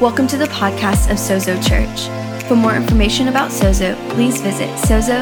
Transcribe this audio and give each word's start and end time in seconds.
Welcome 0.00 0.26
to 0.28 0.38
the 0.38 0.46
podcast 0.46 1.10
of 1.10 1.18
Sozo 1.18 1.62
Church. 1.62 2.08
For 2.48 2.56
more 2.56 2.74
information 2.74 3.28
about 3.28 3.50
Sozo, 3.50 3.94
please 4.08 4.40
visit 4.40 4.70
sozosmtx.com. 4.78 5.20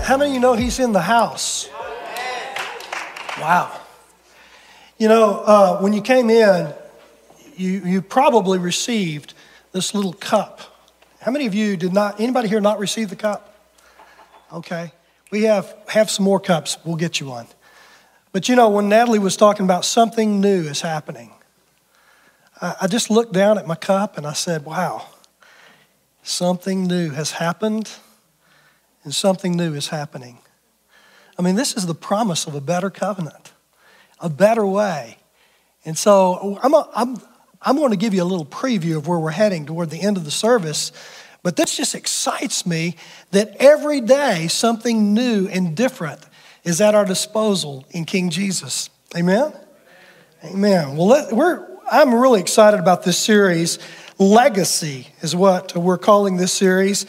How 0.00 0.16
many 0.16 0.30
of 0.30 0.34
you 0.34 0.38
know 0.40 0.54
he's 0.54 0.78
in 0.78 0.92
the 0.92 1.00
house? 1.00 1.68
Wow. 3.40 3.80
You 4.96 5.08
know, 5.08 5.42
uh, 5.44 5.80
when 5.80 5.92
you 5.92 6.02
came 6.02 6.30
in, 6.30 6.72
you, 7.56 7.80
you 7.80 8.00
probably 8.00 8.60
received 8.60 9.34
this 9.72 9.92
little 9.92 10.12
cup. 10.12 10.60
How 11.18 11.32
many 11.32 11.46
of 11.46 11.54
you 11.56 11.76
did 11.76 11.92
not, 11.92 12.20
anybody 12.20 12.46
here 12.46 12.60
not 12.60 12.78
receive 12.78 13.10
the 13.10 13.16
cup? 13.16 13.58
Okay. 14.52 14.92
We 15.30 15.42
have, 15.42 15.74
have 15.88 16.10
some 16.10 16.24
more 16.24 16.40
cups. 16.40 16.78
We'll 16.84 16.96
get 16.96 17.20
you 17.20 17.26
one. 17.26 17.46
But 18.32 18.48
you 18.48 18.56
know, 18.56 18.68
when 18.68 18.88
Natalie 18.88 19.18
was 19.18 19.36
talking 19.36 19.64
about 19.64 19.84
something 19.84 20.40
new 20.40 20.62
is 20.62 20.82
happening, 20.82 21.32
I, 22.60 22.76
I 22.82 22.86
just 22.86 23.10
looked 23.10 23.32
down 23.32 23.58
at 23.58 23.66
my 23.66 23.74
cup 23.74 24.16
and 24.16 24.26
I 24.26 24.34
said, 24.34 24.64
wow, 24.64 25.06
something 26.22 26.86
new 26.86 27.10
has 27.10 27.32
happened 27.32 27.90
and 29.04 29.14
something 29.14 29.56
new 29.56 29.74
is 29.74 29.88
happening. 29.88 30.38
I 31.38 31.42
mean, 31.42 31.54
this 31.54 31.76
is 31.76 31.86
the 31.86 31.94
promise 31.94 32.46
of 32.46 32.54
a 32.54 32.60
better 32.60 32.90
covenant, 32.90 33.52
a 34.20 34.28
better 34.28 34.66
way. 34.66 35.18
And 35.84 35.96
so 35.96 36.58
I'm, 36.62 36.74
a, 36.74 36.88
I'm, 36.94 37.20
I'm 37.62 37.76
going 37.76 37.90
to 37.90 37.96
give 37.96 38.14
you 38.14 38.22
a 38.22 38.24
little 38.24 38.46
preview 38.46 38.96
of 38.96 39.06
where 39.06 39.18
we're 39.18 39.30
heading 39.30 39.66
toward 39.66 39.90
the 39.90 40.00
end 40.00 40.16
of 40.16 40.24
the 40.24 40.30
service. 40.30 40.92
But 41.46 41.54
this 41.54 41.76
just 41.76 41.94
excites 41.94 42.66
me 42.66 42.96
that 43.30 43.54
every 43.60 44.00
day 44.00 44.48
something 44.48 45.14
new 45.14 45.46
and 45.46 45.76
different 45.76 46.20
is 46.64 46.80
at 46.80 46.96
our 46.96 47.04
disposal 47.04 47.86
in 47.92 48.04
King 48.04 48.30
Jesus. 48.30 48.90
Amen? 49.16 49.52
Amen. 50.44 50.96
Well, 50.96 51.06
let, 51.06 51.32
we're, 51.32 51.64
I'm 51.88 52.12
really 52.12 52.40
excited 52.40 52.80
about 52.80 53.04
this 53.04 53.16
series. 53.16 53.78
Legacy 54.18 55.06
is 55.20 55.36
what 55.36 55.76
we're 55.76 55.98
calling 55.98 56.36
this 56.36 56.52
series. 56.52 57.06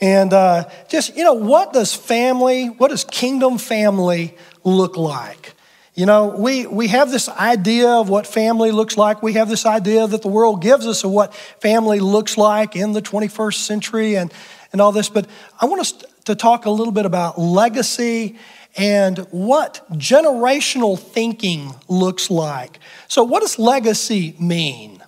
And 0.00 0.32
uh, 0.32 0.68
just, 0.88 1.16
you 1.16 1.22
know, 1.22 1.34
what 1.34 1.72
does 1.72 1.94
family, 1.94 2.66
what 2.66 2.88
does 2.88 3.04
kingdom 3.04 3.56
family 3.56 4.36
look 4.64 4.96
like? 4.96 5.54
You 5.96 6.04
know, 6.04 6.26
we, 6.26 6.66
we 6.66 6.88
have 6.88 7.10
this 7.10 7.26
idea 7.26 7.88
of 7.88 8.10
what 8.10 8.26
family 8.26 8.70
looks 8.70 8.98
like. 8.98 9.22
We 9.22 9.32
have 9.32 9.48
this 9.48 9.64
idea 9.64 10.06
that 10.06 10.20
the 10.20 10.28
world 10.28 10.60
gives 10.60 10.86
us 10.86 11.02
of 11.04 11.10
what 11.10 11.34
family 11.34 12.00
looks 12.00 12.36
like 12.36 12.76
in 12.76 12.92
the 12.92 13.00
21st 13.00 13.54
century 13.54 14.14
and, 14.14 14.30
and 14.72 14.82
all 14.82 14.92
this. 14.92 15.08
But 15.08 15.26
I 15.58 15.64
want 15.64 15.80
us 15.80 15.92
to 16.26 16.34
talk 16.34 16.66
a 16.66 16.70
little 16.70 16.92
bit 16.92 17.06
about 17.06 17.38
legacy 17.38 18.36
and 18.76 19.20
what 19.30 19.86
generational 19.92 20.98
thinking 20.98 21.74
looks 21.88 22.30
like. 22.30 22.78
So, 23.08 23.24
what 23.24 23.40
does 23.40 23.58
legacy 23.58 24.36
mean? 24.38 25.02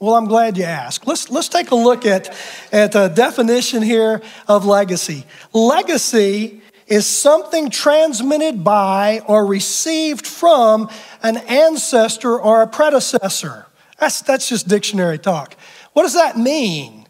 Well, 0.00 0.16
I'm 0.16 0.26
glad 0.26 0.58
you 0.58 0.64
asked. 0.64 1.06
Let's, 1.06 1.30
let's 1.30 1.48
take 1.48 1.70
a 1.70 1.76
look 1.76 2.06
at, 2.06 2.36
at 2.72 2.96
a 2.96 3.08
definition 3.08 3.82
here 3.82 4.20
of 4.48 4.66
legacy. 4.66 5.26
Legacy 5.52 6.60
is 6.88 7.06
something 7.06 7.70
transmitted 7.70 8.64
by 8.64 9.20
or 9.26 9.46
received 9.46 10.26
from 10.26 10.90
an 11.22 11.36
ancestor 11.36 12.38
or 12.38 12.62
a 12.62 12.66
predecessor. 12.66 13.66
That's, 13.98 14.22
that's 14.22 14.48
just 14.48 14.68
dictionary 14.68 15.18
talk. 15.18 15.56
What 15.92 16.02
does 16.02 16.14
that 16.14 16.38
mean? 16.38 17.06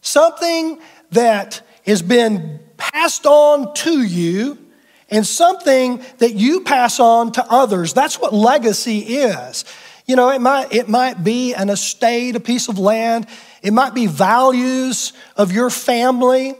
Something 0.00 0.80
that 1.10 1.60
has 1.86 2.02
been 2.02 2.60
passed 2.76 3.26
on 3.26 3.74
to 3.74 4.02
you 4.02 4.58
and 5.08 5.26
something 5.26 6.02
that 6.18 6.34
you 6.34 6.62
pass 6.62 6.98
on 6.98 7.32
to 7.32 7.44
others. 7.48 7.92
That's 7.92 8.18
what 8.18 8.34
legacy 8.34 9.00
is. 9.00 9.64
You 10.06 10.16
know, 10.16 10.30
it 10.30 10.40
might, 10.40 10.72
it 10.72 10.88
might 10.88 11.22
be 11.22 11.54
an 11.54 11.68
estate, 11.68 12.34
a 12.34 12.40
piece 12.40 12.68
of 12.68 12.78
land. 12.78 13.26
It 13.62 13.72
might 13.72 13.94
be 13.94 14.06
values 14.06 15.12
of 15.36 15.52
your 15.52 15.70
family. 15.70 16.54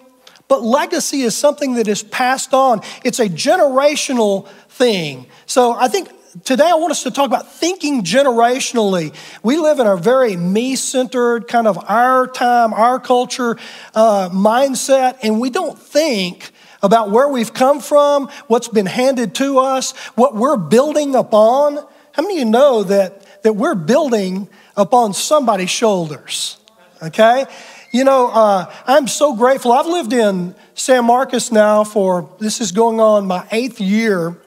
But 0.53 0.65
legacy 0.65 1.23
is 1.23 1.35
something 1.35 1.77
that 1.77 1.89
is 1.89 2.03
passed 2.03 2.53
on. 2.53 2.83
It's 3.07 3.21
a 3.21 3.27
generational 3.27 4.47
thing. 4.69 5.25
So 5.47 5.73
I 5.73 5.89
think 5.89 6.11
today 6.45 6.69
I 6.69 6.75
want 6.75 6.91
us 6.91 7.05
to 7.05 7.11
talk 7.11 7.25
about 7.25 7.51
thinking 7.51 8.03
generationally. 8.03 9.15
We 9.43 9.57
live 9.57 9.79
in 9.79 9.87
a 9.87 9.97
very 9.97 10.37
me 10.37 10.77
centered, 10.77 11.49
kind 11.49 11.67
of 11.67 11.83
our 11.89 12.27
time, 12.27 12.75
our 12.75 13.01
culture 13.01 13.57
uh, 13.95 14.29
mindset, 14.29 15.17
and 15.23 15.41
we 15.41 15.49
don't 15.49 15.79
think 15.79 16.51
about 16.83 17.11
where 17.11 17.31
we've 17.31 17.55
come 17.55 17.81
from, 17.81 18.29
what's 18.49 18.69
been 18.69 18.85
handed 18.85 19.35
to 19.37 19.59
us, 19.59 19.97
what 20.17 20.35
we're 20.35 20.59
building 20.59 21.15
upon. 21.15 21.77
How 22.12 22.21
many 22.21 22.35
of 22.35 22.39
you 22.41 22.45
know 22.45 22.83
that, 22.83 23.43
that 23.43 23.55
we're 23.55 23.75
building 23.75 24.51
upon 24.77 25.15
somebody's 25.15 25.71
shoulders? 25.71 26.59
Okay? 27.03 27.47
You 27.95 28.05
know, 28.05 28.29
uh, 28.29 28.73
I'm 28.87 29.07
so 29.07 29.37
grateful. 29.37 29.71
I've 29.71 29.87
lived 29.87 30.15
in 30.15 30.55
San 30.73 31.05
Marcos 31.05 31.53
now 31.53 31.85
for, 31.85 32.35
this 32.39 32.63
is 32.63 32.73
going 32.73 33.01
on 33.01 33.27
my 33.27 33.47
eighth 33.53 33.83
year. 33.83 34.41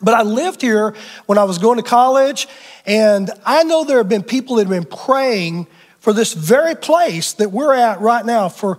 But 0.00 0.14
I 0.14 0.22
lived 0.22 0.60
here 0.60 0.96
when 1.26 1.38
I 1.38 1.44
was 1.44 1.58
going 1.58 1.76
to 1.76 1.84
college, 1.84 2.48
and 2.84 3.30
I 3.46 3.62
know 3.62 3.84
there 3.84 3.98
have 3.98 4.08
been 4.08 4.24
people 4.24 4.56
that 4.56 4.66
have 4.66 4.70
been 4.70 4.98
praying 4.98 5.68
for 6.00 6.12
this 6.12 6.32
very 6.32 6.74
place 6.74 7.34
that 7.34 7.52
we're 7.52 7.72
at 7.72 8.00
right 8.00 8.26
now 8.26 8.48
for 8.48 8.78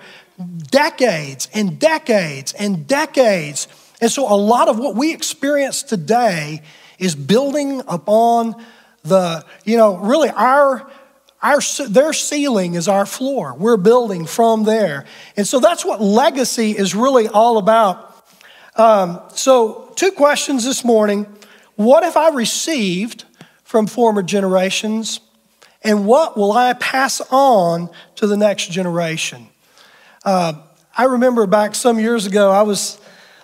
decades 0.69 1.47
and 1.53 1.79
decades 1.79 2.51
and 2.51 2.85
decades. 2.85 3.69
And 4.01 4.11
so 4.11 4.29
a 4.29 4.35
lot 4.35 4.67
of 4.67 4.77
what 4.77 4.97
we 4.97 5.13
experience 5.13 5.81
today 5.81 6.61
is 6.99 7.15
building 7.15 7.81
upon 7.87 8.61
the, 9.03 9.45
you 9.63 9.77
know, 9.77 9.95
really 9.95 10.29
our 10.29 10.91
our, 11.43 11.59
their 11.89 12.13
ceiling 12.13 12.75
is 12.75 12.87
our 12.87 13.05
floor. 13.05 13.53
We're 13.53 13.77
building 13.77 14.25
from 14.25 14.63
there. 14.63 15.05
And 15.35 15.45
so 15.45 15.59
that's 15.59 15.83
what 15.83 16.01
legacy 16.01 16.71
is 16.71 16.95
really 16.95 17.27
all 17.27 17.57
about. 17.57 18.09
Um, 18.75 19.21
so, 19.35 19.91
two 19.95 20.11
questions 20.11 20.63
this 20.63 20.83
morning. 20.83 21.27
What 21.75 22.03
have 22.03 22.17
I 22.17 22.29
received 22.29 23.25
from 23.63 23.87
former 23.87 24.23
generations? 24.23 25.19
And 25.83 26.07
what 26.07 26.37
will 26.37 26.53
I 26.53 26.73
pass 26.73 27.21
on 27.29 27.89
to 28.15 28.25
the 28.25 28.37
next 28.37 28.71
generation? 28.71 29.47
Uh, 30.23 30.53
I 30.97 31.05
remember 31.05 31.45
back 31.45 31.75
some 31.75 31.99
years 31.99 32.25
ago, 32.25 32.51
I 32.51 32.61
was 32.61 32.99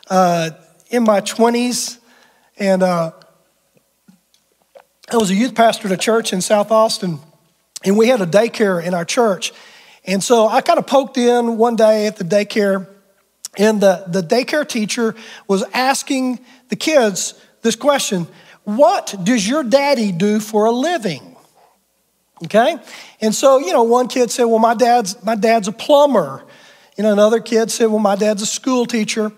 uh, 0.09 0.51
in 0.89 1.03
my 1.03 1.19
20s, 1.19 1.97
and 2.57 2.81
uh, 2.81 3.11
I 5.11 5.17
was 5.17 5.31
a 5.31 5.35
youth 5.35 5.53
pastor 5.53 5.87
at 5.87 5.93
a 5.93 5.97
church 5.97 6.31
in 6.31 6.41
South 6.41 6.71
Austin, 6.71 7.19
and 7.83 7.97
we 7.97 8.07
had 8.07 8.21
a 8.21 8.25
daycare 8.25 8.83
in 8.83 8.93
our 8.93 9.05
church. 9.05 9.53
And 10.05 10.23
so 10.23 10.47
I 10.47 10.61
kind 10.61 10.79
of 10.79 10.87
poked 10.87 11.17
in 11.17 11.57
one 11.57 11.75
day 11.75 12.07
at 12.07 12.17
the 12.17 12.23
daycare, 12.23 12.87
and 13.57 13.81
the, 13.81 14.05
the 14.07 14.21
daycare 14.21 14.67
teacher 14.67 15.15
was 15.47 15.63
asking 15.73 16.39
the 16.69 16.75
kids 16.75 17.33
this 17.61 17.75
question 17.75 18.27
What 18.63 19.15
does 19.23 19.47
your 19.47 19.63
daddy 19.63 20.11
do 20.11 20.39
for 20.39 20.65
a 20.65 20.71
living? 20.71 21.35
Okay? 22.45 22.77
And 23.19 23.35
so, 23.35 23.59
you 23.59 23.73
know, 23.73 23.83
one 23.83 24.07
kid 24.07 24.31
said, 24.31 24.45
Well, 24.45 24.59
my 24.59 24.73
dad's, 24.73 25.21
my 25.23 25.35
dad's 25.35 25.67
a 25.67 25.73
plumber. 25.73 26.43
You 26.97 27.03
know, 27.03 27.13
another 27.13 27.39
kid 27.39 27.71
said, 27.71 27.87
Well, 27.87 27.99
my 27.99 28.15
dad's 28.15 28.41
a 28.41 28.45
school 28.45 28.85
teacher. 28.85 29.31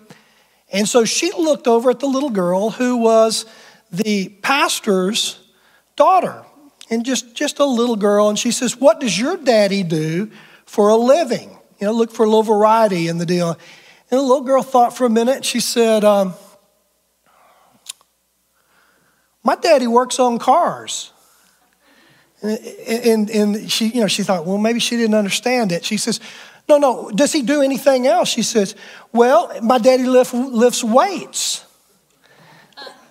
And 0.72 0.88
so 0.88 1.04
she 1.04 1.30
looked 1.32 1.66
over 1.66 1.90
at 1.90 2.00
the 2.00 2.06
little 2.06 2.30
girl 2.30 2.70
who 2.70 2.96
was 2.96 3.44
the 3.90 4.30
pastor's 4.40 5.38
daughter 5.96 6.44
and 6.92 7.06
just, 7.06 7.34
just 7.34 7.58
a 7.58 7.64
little 7.64 7.96
girl. 7.96 8.28
And 8.28 8.38
she 8.38 8.50
says, 8.50 8.76
What 8.76 9.00
does 9.00 9.18
your 9.18 9.38
daddy 9.38 9.82
do 9.82 10.30
for 10.66 10.90
a 10.90 10.96
living? 10.96 11.48
You 11.80 11.86
know, 11.86 11.92
look 11.92 12.12
for 12.12 12.24
a 12.24 12.26
little 12.26 12.42
variety 12.42 13.08
in 13.08 13.16
the 13.16 13.24
deal. 13.24 13.48
And 13.48 13.58
the 14.10 14.20
little 14.20 14.42
girl 14.42 14.62
thought 14.62 14.94
for 14.94 15.06
a 15.06 15.10
minute. 15.10 15.42
She 15.42 15.58
said, 15.58 16.04
um, 16.04 16.34
My 19.42 19.56
daddy 19.56 19.86
works 19.86 20.18
on 20.18 20.38
cars. 20.38 21.12
And, 22.42 22.58
and, 22.86 23.30
and 23.30 23.72
she, 23.72 23.86
you 23.86 24.02
know, 24.02 24.08
she 24.08 24.22
thought, 24.22 24.44
well, 24.44 24.58
maybe 24.58 24.80
she 24.80 24.96
didn't 24.96 25.14
understand 25.14 25.70
it. 25.72 25.84
She 25.84 25.96
says, 25.96 26.20
no, 26.68 26.76
no, 26.76 27.10
does 27.10 27.32
he 27.32 27.42
do 27.42 27.62
anything 27.62 28.06
else? 28.06 28.28
She 28.28 28.42
says, 28.42 28.74
Well, 29.12 29.52
my 29.62 29.78
daddy 29.78 30.04
lift, 30.04 30.32
lifts 30.32 30.84
weights. 30.84 31.64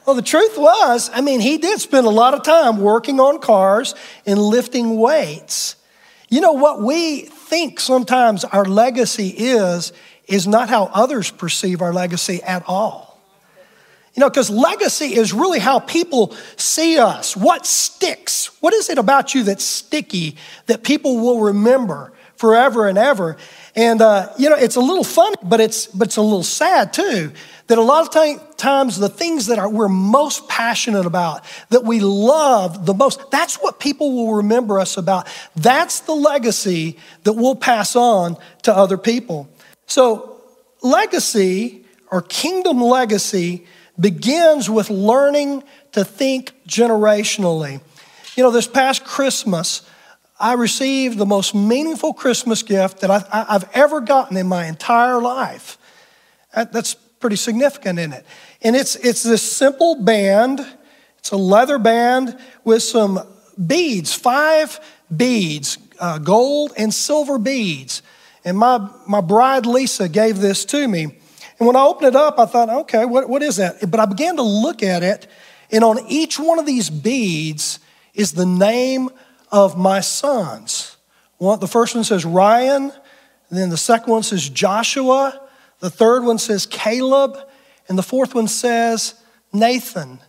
Well, 0.06 0.16
the 0.16 0.22
truth 0.22 0.58
was, 0.58 1.12
I 1.14 1.22
mean, 1.22 1.40
he 1.40 1.58
did 1.58 1.80
spend 1.80 2.08
a 2.08 2.12
lot 2.12 2.34
of 2.34 2.44
time 2.44 2.80
working 2.80 3.20
on 3.20 3.40
cars 3.40 3.94
and 4.26 4.40
lifting 4.40 4.98
weights. 4.98 5.76
You 6.30 6.42
know, 6.42 6.54
what 6.54 6.82
we 6.82 7.22
think 7.22 7.80
sometimes 7.80 8.44
our 8.44 8.66
legacy 8.66 9.28
is, 9.28 9.94
is 10.28 10.48
not 10.48 10.70
how 10.70 10.86
others 10.86 11.30
perceive 11.30 11.82
our 11.82 11.94
legacy 11.94 12.42
at 12.42 12.64
all. 12.68 13.20
You 14.16 14.22
know, 14.22 14.30
because 14.30 14.50
legacy 14.50 15.16
is 15.16 15.34
really 15.34 15.60
how 15.60 15.80
people 15.80 16.36
see 16.58 16.98
us. 16.98 17.38
What 17.38 17.66
sticks? 17.66 18.48
What 18.62 18.74
is 18.74 18.90
it 18.90 18.98
about 18.98 19.36
you 19.36 19.44
that's 19.44 19.64
sticky 19.64 20.36
that 20.66 20.84
people 20.84 21.18
will 21.18 21.42
remember? 21.42 22.12
forever 22.42 22.88
and 22.88 22.98
ever. 22.98 23.38
And, 23.76 24.02
uh, 24.02 24.30
you 24.38 24.50
know, 24.50 24.56
it's 24.56 24.76
a 24.76 24.82
little 24.82 25.04
funny, 25.04 25.36
but 25.44 25.62
it's, 25.62 25.88
but 25.88 26.10
it's 26.10 26.18
a 26.18 26.22
little 26.22 26.44
sad 26.44 26.94
too. 26.94 27.32
That 27.68 27.78
a 27.78 27.82
lot 27.82 28.06
of 28.06 28.58
times 28.58 28.98
the 28.98 29.08
things 29.08 29.48
that 29.48 29.58
are, 29.58 29.70
we're 29.70 29.88
most 29.88 30.50
passionate 30.50 31.06
about, 31.06 31.46
that 31.70 31.86
we 31.86 32.02
love 32.02 32.86
the 32.86 32.94
most, 32.94 33.32
that's 33.32 33.56
what 33.56 33.80
people 33.80 34.14
will 34.14 34.36
remember 34.36 34.80
us 34.80 34.98
about. 34.98 35.28
That's 35.56 36.02
the 36.02 36.14
legacy 36.14 36.98
that 37.24 37.34
we'll 37.34 37.56
pass 37.56 37.96
on 37.96 38.36
to 38.64 38.76
other 38.76 38.98
people. 38.98 39.48
So, 39.86 40.42
legacy 40.82 41.86
or 42.10 42.22
kingdom 42.22 42.82
legacy 42.82 43.66
begins 43.98 44.70
with 44.70 44.90
learning 44.90 45.64
to 45.94 46.04
think 46.04 46.52
generationally. 46.68 47.80
You 48.36 48.44
know, 48.44 48.52
this 48.52 48.68
past 48.68 49.06
Christmas, 49.06 49.84
I 50.42 50.54
received 50.54 51.20
the 51.20 51.26
most 51.26 51.54
meaningful 51.54 52.14
Christmas 52.14 52.64
gift 52.64 53.02
that 53.02 53.12
I've, 53.12 53.28
I've 53.32 53.70
ever 53.74 54.02
gotten 54.02 54.36
in 54.38 54.48
my 54.48 54.66
entire 54.66 55.22
life. 55.22 55.78
That's 56.54 56.96
pretty 56.96 57.36
significant 57.36 58.00
in 58.00 58.12
it. 58.12 58.26
And 58.64 58.76
it's, 58.76 58.96
it's 58.96 59.22
this 59.22 59.44
simple 59.44 60.04
band, 60.04 60.66
it's 61.20 61.30
a 61.30 61.38
leather 61.38 61.78
band 61.78 62.38
with 62.64 62.82
some 62.82 63.20
beads, 63.68 64.14
five 64.16 64.80
beads, 65.16 65.78
uh, 66.00 66.18
gold 66.18 66.74
and 66.76 66.92
silver 66.92 67.38
beads. 67.38 68.02
And 68.44 68.58
my, 68.58 68.90
my 69.08 69.22
bride 69.22 69.68
Lisa 69.68 70.10
gave 70.10 70.40
this 70.40 70.66
to 70.66 70.88
me. 70.88 71.04
And 71.60 71.68
when 71.68 71.76
I 71.76 71.84
opened 71.84 72.08
it 72.08 72.16
up, 72.16 72.40
I 72.40 72.48
thought, 72.48 72.70
okay, 72.70 73.06
what, 73.06 73.30
what 73.30 73.44
is 73.44 73.58
that? 73.58 73.92
But 73.92 74.00
I 74.00 74.08
began 74.08 74.38
to 74.38 74.42
look 74.42 74.82
at 74.82 75.04
it, 75.04 75.28
and 75.70 75.84
on 75.84 76.00
each 76.08 76.40
one 76.40 76.58
of 76.58 76.66
these 76.66 76.90
beads 76.90 77.80
is 78.16 78.32
the 78.32 78.48
name 78.48 79.12
of 79.52 79.78
my 79.78 80.00
sons. 80.00 80.98
One, 81.38 81.60
the 81.60 81.68
first 81.68 81.96
one 81.96 82.04
says 82.04 82.26
Ryan, 82.26 82.92
then 83.50 83.70
the 83.70 83.78
second 83.78 84.12
one 84.12 84.24
says 84.24 84.48
Joshua, 84.50 85.42
the 85.80 85.90
third 85.90 86.24
one 86.24 86.38
says 86.38 86.66
Caleb, 86.66 87.38
and 87.90 87.98
the 87.98 88.04
fourth 88.04 88.34
one 88.34 88.48
says 88.48 89.16
Nathan. 89.52 90.20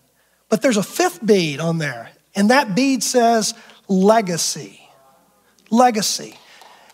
But 0.49 0.63
there's 0.63 0.77
a 0.77 0.83
fifth 0.83 1.25
bead 1.25 1.61
on 1.61 1.79
there, 1.79 2.11
and 2.35 2.51
that 2.51 2.75
bead 2.75 3.03
says 3.03 3.55
legacy. 3.89 4.81
Legacy. 5.71 6.37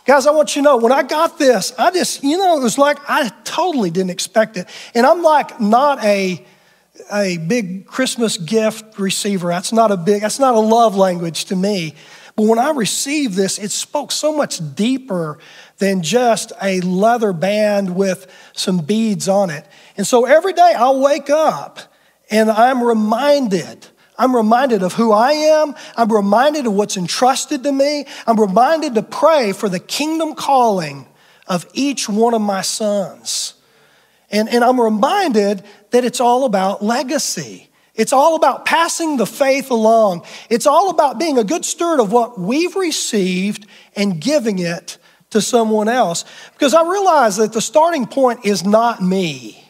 Guys, 0.04 0.26
I 0.26 0.30
want 0.30 0.56
you 0.56 0.62
to 0.62 0.64
know 0.64 0.76
when 0.76 0.92
I 0.92 1.02
got 1.02 1.38
this, 1.38 1.72
I 1.78 1.90
just, 1.90 2.22
you 2.22 2.38
know, 2.38 2.58
it 2.58 2.62
was 2.62 2.78
like 2.78 2.98
I 3.08 3.30
totally 3.44 3.90
didn't 3.90 4.10
expect 4.10 4.56
it. 4.56 4.66
And 4.94 5.06
I'm 5.06 5.22
like 5.22 5.60
not 5.60 6.02
a 6.04 6.44
a 7.12 7.38
big 7.38 7.86
Christmas 7.86 8.36
gift 8.36 8.98
receiver. 8.98 9.48
That's 9.48 9.72
not 9.72 9.90
a 9.90 9.96
big, 9.96 10.22
that's 10.22 10.38
not 10.38 10.54
a 10.54 10.60
love 10.60 10.96
language 10.96 11.46
to 11.46 11.56
me. 11.56 11.94
But 12.38 12.46
when 12.46 12.60
I 12.60 12.70
received 12.70 13.34
this, 13.34 13.58
it 13.58 13.72
spoke 13.72 14.12
so 14.12 14.32
much 14.32 14.60
deeper 14.76 15.40
than 15.78 16.02
just 16.02 16.52
a 16.62 16.80
leather 16.82 17.32
band 17.32 17.96
with 17.96 18.32
some 18.52 18.78
beads 18.78 19.26
on 19.26 19.50
it. 19.50 19.66
And 19.96 20.06
so 20.06 20.24
every 20.24 20.52
day 20.52 20.72
I'll 20.76 21.00
wake 21.00 21.30
up 21.30 21.80
and 22.30 22.48
I'm 22.48 22.80
reminded. 22.80 23.88
I'm 24.16 24.36
reminded 24.36 24.84
of 24.84 24.92
who 24.92 25.10
I 25.10 25.32
am. 25.32 25.74
I'm 25.96 26.12
reminded 26.12 26.68
of 26.68 26.74
what's 26.74 26.96
entrusted 26.96 27.64
to 27.64 27.72
me. 27.72 28.06
I'm 28.24 28.38
reminded 28.38 28.94
to 28.94 29.02
pray 29.02 29.50
for 29.50 29.68
the 29.68 29.80
kingdom 29.80 30.36
calling 30.36 31.08
of 31.48 31.66
each 31.72 32.08
one 32.08 32.34
of 32.34 32.40
my 32.40 32.60
sons. 32.60 33.54
And, 34.30 34.48
and 34.48 34.62
I'm 34.62 34.80
reminded 34.80 35.64
that 35.90 36.04
it's 36.04 36.20
all 36.20 36.44
about 36.44 36.84
legacy. 36.84 37.67
It's 37.98 38.12
all 38.12 38.36
about 38.36 38.64
passing 38.64 39.16
the 39.16 39.26
faith 39.26 39.72
along. 39.72 40.24
It's 40.48 40.68
all 40.68 40.88
about 40.88 41.18
being 41.18 41.36
a 41.36 41.44
good 41.44 41.64
steward 41.64 41.98
of 41.98 42.12
what 42.12 42.38
we've 42.38 42.76
received 42.76 43.66
and 43.96 44.20
giving 44.20 44.60
it 44.60 44.98
to 45.30 45.42
someone 45.42 45.88
else. 45.88 46.24
Because 46.52 46.74
I 46.74 46.88
realize 46.88 47.36
that 47.38 47.52
the 47.52 47.60
starting 47.60 48.06
point 48.06 48.46
is 48.46 48.64
not 48.64 49.02
me. 49.02 49.64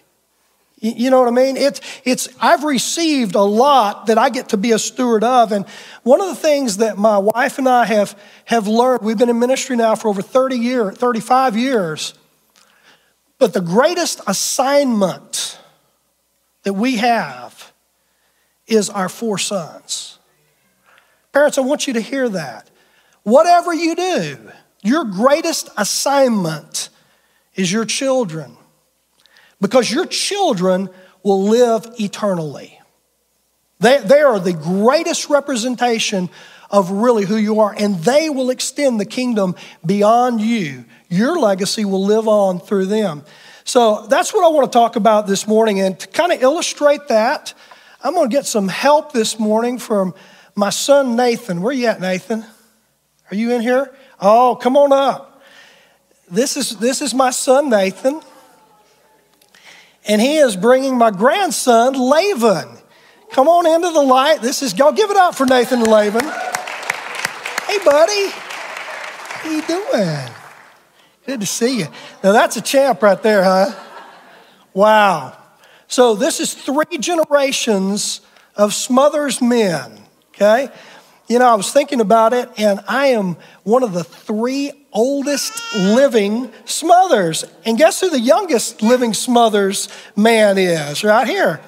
You 0.80 1.10
know 1.10 1.18
what 1.18 1.28
I 1.28 1.32
mean? 1.32 1.56
It's, 1.56 1.80
it's, 2.04 2.28
I've 2.38 2.62
received 2.62 3.34
a 3.34 3.42
lot 3.42 4.06
that 4.06 4.18
I 4.18 4.28
get 4.28 4.50
to 4.50 4.56
be 4.56 4.72
a 4.72 4.78
steward 4.78 5.24
of. 5.24 5.50
And 5.50 5.66
one 6.04 6.20
of 6.20 6.28
the 6.28 6.36
things 6.36 6.76
that 6.76 6.98
my 6.98 7.18
wife 7.18 7.58
and 7.58 7.68
I 7.68 7.86
have, 7.86 8.16
have 8.44 8.68
learned, 8.68 9.02
we've 9.02 9.18
been 9.18 9.30
in 9.30 9.38
ministry 9.40 9.74
now 9.74 9.96
for 9.96 10.08
over 10.08 10.22
30 10.22 10.56
years, 10.56 10.96
35 10.98 11.56
years. 11.56 12.14
But 13.38 13.54
the 13.54 13.60
greatest 13.60 14.20
assignment 14.26 15.58
that 16.62 16.74
we 16.74 16.96
have 16.96 17.57
is 18.68 18.90
our 18.90 19.08
four 19.08 19.38
sons. 19.38 20.18
Parents, 21.32 21.58
I 21.58 21.62
want 21.62 21.86
you 21.86 21.94
to 21.94 22.00
hear 22.00 22.28
that. 22.28 22.70
Whatever 23.22 23.74
you 23.74 23.94
do, 23.94 24.38
your 24.82 25.04
greatest 25.04 25.68
assignment 25.76 26.88
is 27.54 27.72
your 27.72 27.84
children 27.84 28.56
because 29.60 29.90
your 29.90 30.06
children 30.06 30.88
will 31.22 31.44
live 31.44 31.86
eternally. 31.98 32.78
They, 33.80 33.98
they 33.98 34.20
are 34.20 34.38
the 34.40 34.52
greatest 34.52 35.28
representation 35.28 36.30
of 36.70 36.90
really 36.90 37.24
who 37.24 37.36
you 37.36 37.60
are, 37.60 37.74
and 37.76 37.96
they 37.96 38.28
will 38.28 38.50
extend 38.50 39.00
the 39.00 39.06
kingdom 39.06 39.54
beyond 39.84 40.40
you. 40.40 40.84
Your 41.08 41.38
legacy 41.38 41.84
will 41.84 42.04
live 42.04 42.28
on 42.28 42.60
through 42.60 42.86
them. 42.86 43.24
So 43.64 44.06
that's 44.06 44.32
what 44.32 44.44
I 44.44 44.48
want 44.48 44.70
to 44.70 44.76
talk 44.76 44.96
about 44.96 45.26
this 45.26 45.46
morning. 45.46 45.80
And 45.80 45.98
to 46.00 46.06
kind 46.08 46.32
of 46.32 46.42
illustrate 46.42 47.08
that, 47.08 47.54
I'm 48.02 48.14
going 48.14 48.30
to 48.30 48.34
get 48.34 48.46
some 48.46 48.68
help 48.68 49.12
this 49.12 49.38
morning 49.38 49.78
from 49.78 50.14
my 50.54 50.70
son 50.70 51.16
Nathan. 51.16 51.62
Where 51.62 51.72
you 51.72 51.86
at, 51.86 52.00
Nathan? 52.00 52.44
Are 53.30 53.34
you 53.34 53.52
in 53.52 53.60
here? 53.60 53.92
Oh, 54.20 54.56
come 54.60 54.76
on 54.76 54.92
up. 54.92 55.42
This 56.30 56.56
is, 56.56 56.76
this 56.76 57.02
is 57.02 57.14
my 57.14 57.30
son 57.30 57.70
Nathan. 57.70 58.20
And 60.06 60.20
he 60.20 60.36
is 60.36 60.56
bringing 60.56 60.96
my 60.96 61.10
grandson 61.10 61.94
Laven. 61.94 62.80
Come 63.30 63.48
on 63.48 63.66
into 63.66 63.90
the 63.90 64.00
light. 64.00 64.40
This 64.40 64.62
is, 64.62 64.76
y'all 64.78 64.92
give 64.92 65.10
it 65.10 65.16
up 65.16 65.34
for 65.34 65.44
Nathan 65.44 65.80
and 65.80 65.88
Laven. 65.88 66.22
Hey, 67.66 67.78
buddy. 67.84 68.30
How 68.30 69.50
you 69.50 69.62
doing? 69.62 70.34
Good 71.26 71.40
to 71.40 71.46
see 71.46 71.80
you. 71.80 71.86
Now, 72.24 72.32
that's 72.32 72.56
a 72.56 72.62
champ 72.62 73.02
right 73.02 73.22
there, 73.22 73.44
huh? 73.44 73.74
Wow. 74.72 75.37
So 75.88 76.14
this 76.14 76.38
is 76.38 76.52
three 76.52 76.98
generations 76.98 78.20
of 78.54 78.74
Smothers 78.74 79.40
men, 79.40 79.98
okay? 80.34 80.68
You 81.28 81.38
know, 81.38 81.46
I 81.46 81.54
was 81.54 81.72
thinking 81.72 82.00
about 82.00 82.34
it, 82.34 82.50
and 82.58 82.80
I 82.86 83.08
am 83.08 83.36
one 83.62 83.82
of 83.82 83.94
the 83.94 84.04
three 84.04 84.72
oldest 84.92 85.52
living 85.74 86.52
Smothers. 86.66 87.44
And 87.64 87.78
guess 87.78 88.00
who 88.00 88.10
the 88.10 88.20
youngest 88.20 88.82
living 88.82 89.14
Smothers 89.14 89.88
man 90.14 90.58
is? 90.58 91.02
Right 91.04 91.26
here. 91.26 91.60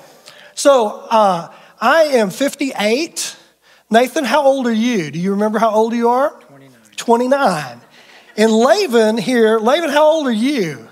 So 0.54 1.06
uh, 1.10 1.52
I 1.80 2.02
am 2.04 2.28
58. 2.28 3.36
Nathan, 3.88 4.24
how 4.24 4.44
old 4.44 4.66
are 4.66 4.72
you? 4.72 5.10
Do 5.10 5.18
you 5.18 5.30
remember 5.32 5.58
how 5.58 5.70
old 5.70 5.94
you 5.94 6.10
are? 6.10 6.30
29. 6.48 6.70
29. 6.96 7.80
And 8.36 8.50
Laven 8.50 9.18
here, 9.18 9.58
Laven, 9.58 9.90
how 9.90 10.04
old 10.04 10.26
are 10.26 10.30
you? 10.30 10.89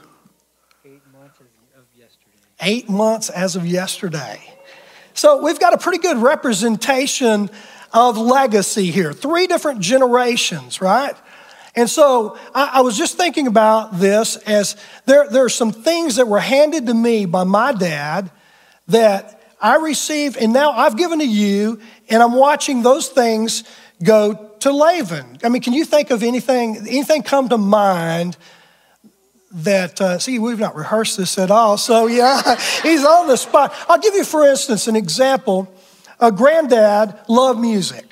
Eight 2.60 2.88
months 2.88 3.30
as 3.30 3.56
of 3.56 3.66
yesterday. 3.66 4.40
So 5.14 5.42
we've 5.42 5.58
got 5.58 5.74
a 5.74 5.78
pretty 5.78 5.98
good 5.98 6.18
representation 6.18 7.50
of 7.92 8.16
legacy 8.16 8.90
here. 8.90 9.12
Three 9.12 9.46
different 9.46 9.80
generations, 9.80 10.80
right? 10.80 11.14
And 11.74 11.88
so 11.88 12.38
I, 12.54 12.70
I, 12.74 12.80
was 12.80 12.98
just 12.98 13.16
thinking 13.16 13.46
about 13.46 13.98
this 13.98 14.36
as 14.36 14.76
there, 15.06 15.28
there 15.28 15.44
are 15.44 15.48
some 15.48 15.72
things 15.72 16.16
that 16.16 16.26
were 16.26 16.40
handed 16.40 16.86
to 16.86 16.94
me 16.94 17.24
by 17.24 17.44
my 17.44 17.72
dad 17.72 18.30
that 18.88 19.42
I 19.60 19.76
received, 19.76 20.36
and 20.36 20.52
now 20.52 20.72
I've 20.72 20.96
given 20.96 21.18
to 21.18 21.28
you, 21.28 21.80
and 22.08 22.22
I'm 22.22 22.34
watching 22.34 22.82
those 22.82 23.08
things 23.08 23.64
go 24.02 24.52
to 24.60 24.68
Laven. 24.70 25.44
I 25.44 25.48
mean, 25.48 25.62
can 25.62 25.72
you 25.72 25.84
think 25.84 26.10
of 26.10 26.22
anything, 26.22 26.76
anything 26.76 27.22
come 27.22 27.48
to 27.48 27.58
mind 27.58 28.36
that, 29.50 30.00
uh, 30.00 30.18
see, 30.18 30.38
we've 30.38 30.58
not 30.58 30.76
rehearsed 30.76 31.16
this 31.16 31.38
at 31.38 31.50
all. 31.50 31.78
So, 31.78 32.06
yeah, 32.06 32.58
he's 32.82 33.04
on 33.04 33.28
the 33.28 33.36
spot. 33.36 33.74
I'll 33.88 33.98
give 33.98 34.14
you, 34.14 34.24
for 34.24 34.46
instance, 34.46 34.88
an 34.88 34.96
example. 34.96 35.72
A 36.20 36.32
granddad 36.32 37.18
loved 37.28 37.60
music, 37.60 38.06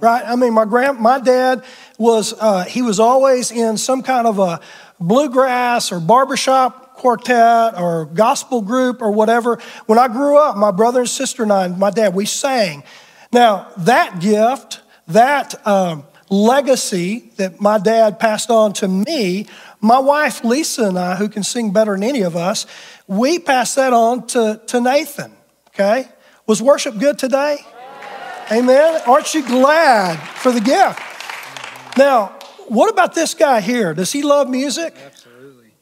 right? 0.00 0.24
I 0.26 0.34
mean, 0.36 0.54
my, 0.54 0.64
grand, 0.64 0.98
my 0.98 1.20
dad 1.20 1.62
was, 1.98 2.34
uh, 2.40 2.64
he 2.64 2.82
was 2.82 2.98
always 2.98 3.50
in 3.50 3.76
some 3.76 4.02
kind 4.02 4.26
of 4.26 4.38
a 4.38 4.60
bluegrass 4.98 5.92
or 5.92 6.00
barbershop 6.00 6.96
quartet 6.96 7.78
or 7.78 8.06
gospel 8.06 8.62
group 8.62 9.02
or 9.02 9.10
whatever. 9.10 9.58
When 9.86 9.98
I 9.98 10.08
grew 10.08 10.38
up, 10.38 10.56
my 10.56 10.70
brother 10.70 11.00
and 11.00 11.08
sister 11.08 11.42
and 11.42 11.52
I, 11.52 11.66
and 11.66 11.78
my 11.78 11.90
dad, 11.90 12.14
we 12.14 12.24
sang. 12.24 12.82
Now, 13.32 13.68
that 13.78 14.20
gift, 14.20 14.80
that 15.08 15.66
um, 15.66 16.04
legacy 16.30 17.30
that 17.36 17.60
my 17.60 17.78
dad 17.78 18.18
passed 18.18 18.50
on 18.50 18.72
to 18.74 18.88
me 18.88 19.46
my 19.84 19.98
wife, 19.98 20.42
Lisa, 20.44 20.84
and 20.88 20.98
I, 20.98 21.14
who 21.16 21.28
can 21.28 21.42
sing 21.42 21.70
better 21.70 21.92
than 21.92 22.02
any 22.02 22.22
of 22.22 22.36
us, 22.36 22.66
we 23.06 23.38
pass 23.38 23.74
that 23.74 23.92
on 23.92 24.26
to, 24.28 24.60
to 24.68 24.80
Nathan, 24.80 25.32
okay? 25.68 26.08
Was 26.46 26.62
worship 26.62 26.98
good 26.98 27.18
today? 27.18 27.58
Amen. 28.50 29.02
Aren't 29.06 29.34
you 29.34 29.46
glad 29.46 30.16
for 30.38 30.52
the 30.52 30.60
gift? 30.60 31.00
Now, 31.98 32.38
what 32.68 32.90
about 32.90 33.14
this 33.14 33.34
guy 33.34 33.60
here? 33.60 33.92
Does 33.92 34.10
he 34.10 34.22
love 34.22 34.48
music? 34.48 34.96
Absolutely. 35.04 35.72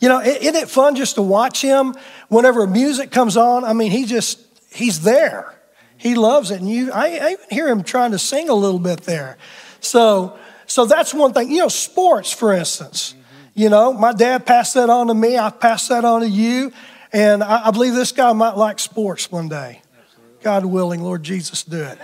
You 0.00 0.08
know, 0.08 0.20
isn't 0.20 0.54
it 0.54 0.68
fun 0.68 0.94
just 0.94 1.16
to 1.16 1.22
watch 1.22 1.60
him 1.60 1.94
whenever 2.28 2.64
music 2.66 3.10
comes 3.10 3.36
on? 3.36 3.64
I 3.64 3.72
mean, 3.72 3.90
he 3.90 4.04
just, 4.04 4.38
he's 4.72 5.00
there. 5.00 5.52
He 5.96 6.14
loves 6.14 6.52
it. 6.52 6.60
And 6.60 6.70
you, 6.70 6.92
I, 6.92 7.06
I 7.06 7.30
even 7.32 7.46
hear 7.50 7.68
him 7.68 7.82
trying 7.82 8.12
to 8.12 8.20
sing 8.20 8.48
a 8.48 8.54
little 8.54 8.78
bit 8.78 9.00
there. 9.00 9.36
So, 9.80 10.38
so 10.66 10.86
that's 10.86 11.12
one 11.12 11.32
thing. 11.32 11.50
You 11.50 11.58
know, 11.58 11.68
sports, 11.68 12.32
for 12.32 12.52
instance. 12.52 13.16
You 13.58 13.68
know, 13.68 13.92
my 13.92 14.12
dad 14.12 14.46
passed 14.46 14.74
that 14.74 14.88
on 14.88 15.08
to 15.08 15.14
me. 15.14 15.36
I 15.36 15.50
passed 15.50 15.88
that 15.88 16.04
on 16.04 16.20
to 16.20 16.28
you. 16.28 16.70
And 17.12 17.42
I, 17.42 17.66
I 17.66 17.70
believe 17.72 17.92
this 17.92 18.12
guy 18.12 18.32
might 18.32 18.56
like 18.56 18.78
sports 18.78 19.32
one 19.32 19.48
day. 19.48 19.82
Absolutely. 20.00 20.44
God 20.44 20.64
willing, 20.64 21.02
Lord 21.02 21.24
Jesus, 21.24 21.64
do 21.64 21.82
it. 21.82 21.98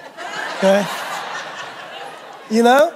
Okay? 0.57 0.85
you 2.51 2.65
know? 2.65 2.93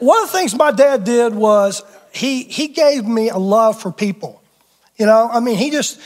One 0.00 0.22
of 0.22 0.30
the 0.30 0.36
things 0.36 0.54
my 0.54 0.70
dad 0.70 1.04
did 1.04 1.34
was 1.34 1.82
he, 2.12 2.42
he 2.42 2.68
gave 2.68 3.06
me 3.06 3.30
a 3.30 3.38
love 3.38 3.80
for 3.80 3.90
people. 3.90 4.42
You 4.98 5.06
know, 5.06 5.30
I 5.32 5.40
mean, 5.40 5.56
he 5.56 5.70
just, 5.70 5.98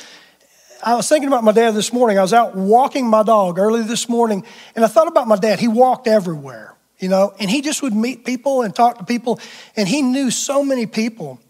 I 0.85 0.95
was 0.95 1.09
thinking 1.09 1.27
about 1.27 1.43
my 1.43 1.51
dad 1.51 1.73
this 1.73 1.93
morning. 1.93 2.17
I 2.17 2.23
was 2.23 2.33
out 2.33 2.55
walking 2.55 3.09
my 3.09 3.25
dog 3.25 3.59
early 3.59 3.83
this 3.83 4.09
morning, 4.09 4.45
and 4.77 4.85
I 4.85 4.89
thought 4.89 5.09
about 5.09 5.27
my 5.27 5.37
dad. 5.37 5.59
He 5.59 5.67
walked 5.67 6.07
everywhere, 6.07 6.77
you 7.01 7.09
know, 7.09 7.35
and 7.41 7.51
he 7.51 7.61
just 7.61 7.83
would 7.83 7.93
meet 7.93 8.25
people 8.25 8.63
and 8.63 8.73
talk 8.73 8.99
to 8.99 9.05
people, 9.05 9.41
and 9.75 9.89
he 9.89 10.01
knew 10.01 10.31
so 10.31 10.63
many 10.63 10.87
people. 10.87 11.41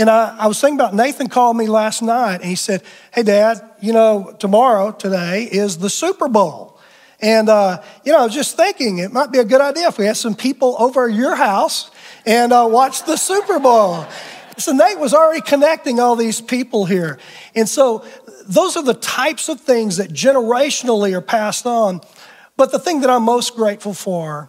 And 0.00 0.08
I, 0.08 0.34
I 0.38 0.46
was 0.46 0.58
thinking 0.58 0.80
about 0.80 0.94
Nathan 0.94 1.28
called 1.28 1.58
me 1.58 1.66
last 1.66 2.00
night, 2.00 2.36
and 2.36 2.44
he 2.44 2.54
said, 2.54 2.82
Hey, 3.12 3.22
Dad, 3.22 3.60
you 3.82 3.92
know, 3.92 4.34
tomorrow, 4.38 4.92
today 4.92 5.42
is 5.42 5.76
the 5.76 5.90
Super 5.90 6.26
Bowl. 6.26 6.80
And, 7.20 7.50
uh, 7.50 7.82
you 8.02 8.12
know, 8.12 8.20
I 8.20 8.24
was 8.24 8.32
just 8.32 8.56
thinking 8.56 8.96
it 8.96 9.12
might 9.12 9.30
be 9.30 9.40
a 9.40 9.44
good 9.44 9.60
idea 9.60 9.88
if 9.88 9.98
we 9.98 10.06
had 10.06 10.16
some 10.16 10.34
people 10.34 10.74
over 10.78 11.06
your 11.06 11.36
house 11.36 11.90
and 12.24 12.50
uh, 12.50 12.66
watch 12.70 13.04
the 13.04 13.18
Super 13.18 13.58
Bowl. 13.58 14.06
So 14.56 14.72
Nate 14.72 14.98
was 14.98 15.12
already 15.12 15.42
connecting 15.42 16.00
all 16.00 16.16
these 16.16 16.40
people 16.40 16.86
here. 16.86 17.18
And 17.54 17.68
so 17.68 18.02
those 18.46 18.78
are 18.78 18.82
the 18.82 18.94
types 18.94 19.50
of 19.50 19.60
things 19.60 19.98
that 19.98 20.08
generationally 20.08 21.12
are 21.12 21.20
passed 21.20 21.66
on. 21.66 22.00
But 22.56 22.72
the 22.72 22.78
thing 22.78 23.02
that 23.02 23.10
I'm 23.10 23.24
most 23.24 23.54
grateful 23.54 23.92
for 23.92 24.48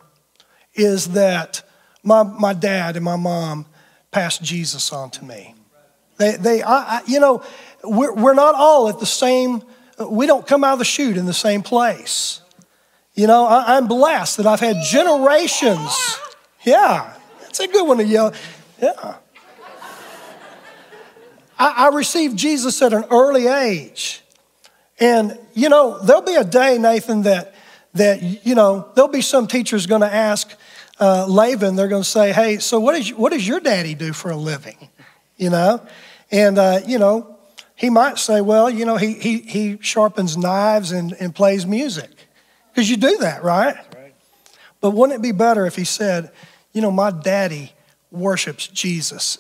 is 0.76 1.10
that 1.10 1.62
my, 2.04 2.24
my 2.24 2.54
dad 2.54 2.96
and 2.96 3.04
my 3.04 3.18
mom 3.18 3.66
passed 4.12 4.44
Jesus 4.44 4.92
on 4.92 5.10
to 5.12 5.26
me. 5.26 5.56
They, 6.18 6.36
they 6.36 6.62
I, 6.62 6.98
I, 6.98 7.02
you 7.08 7.20
know, 7.20 7.44
we're, 7.84 8.14
we're 8.14 8.34
not 8.34 8.54
all 8.56 8.90
at 8.90 9.00
the 9.00 9.06
same, 9.06 9.64
we 10.06 10.28
don't 10.28 10.46
come 10.46 10.64
out 10.64 10.74
of 10.74 10.80
the 10.80 10.86
chute 10.86 11.18
in 11.18 11.26
the 11.26 11.34
same 11.34 11.64
place. 11.64 12.42
You 13.14 13.28
know, 13.28 13.46
I, 13.46 13.78
I'm 13.78 13.88
blessed 13.88 14.38
that 14.38 14.46
I've 14.46 14.60
had 14.60 14.78
generations. 14.84 16.18
Yeah, 16.64 17.14
it's 17.48 17.60
a 17.60 17.68
good 17.68 17.88
one 17.88 17.98
to 17.98 18.06
yell. 18.06 18.34
Yeah. 18.82 19.16
I, 21.58 21.86
I 21.86 21.88
received 21.90 22.38
Jesus 22.38 22.82
at 22.82 22.94
an 22.94 23.06
early 23.12 23.48
age. 23.48 24.22
And, 25.00 25.38
you 25.54 25.70
know, 25.70 26.00
there'll 26.00 26.22
be 26.22 26.36
a 26.36 26.44
day, 26.44 26.78
Nathan, 26.78 27.24
that, 27.24 27.56
that 27.94 28.46
you 28.46 28.56
know, 28.56 28.90
there'll 28.96 29.12
be 29.12 29.22
some 29.22 29.48
teachers 29.48 29.88
going 29.88 30.02
to 30.02 30.14
ask 30.14 30.56
uh, 31.02 31.26
Laban, 31.28 31.76
they're 31.76 31.88
going 31.88 32.04
to 32.04 32.10
say, 32.10 32.32
hey, 32.32 32.60
so 32.60 32.80
what, 32.80 32.96
is, 32.96 33.14
what 33.14 33.34
does 33.34 33.46
your 33.46 33.60
daddy 33.60 33.96
do 33.96 34.14
for 34.14 34.30
a 34.30 34.38
living? 34.38 34.90
You 35.36 35.50
know? 35.50 35.86
And, 36.30 36.58
uh, 36.60 36.82
you 36.86 37.00
know, 37.00 37.40
he 37.76 37.90
might 37.90 38.20
say, 38.20 38.40
well, 38.42 38.70
you 38.70 38.86
know, 38.86 38.98
he, 38.98 39.14
he, 39.14 39.40
he 39.40 39.78
sharpens 39.82 40.38
knives 40.38 40.92
and, 40.92 41.14
and 41.14 41.34
plays 41.34 41.66
music. 41.66 42.12
Because 42.72 42.90
you 42.90 42.98
do 42.98 43.18
that, 43.18 43.44
right? 43.44 43.76
right? 43.96 44.14
But 44.80 44.92
wouldn't 44.92 45.18
it 45.20 45.22
be 45.24 45.32
better 45.32 45.66
if 45.66 45.76
he 45.76 45.84
said, 45.84 46.32
you 46.72 46.82
know, 46.82 46.92
my 46.92 47.10
daddy 47.10 47.74
worships 48.12 48.68
Jesus 48.68 49.40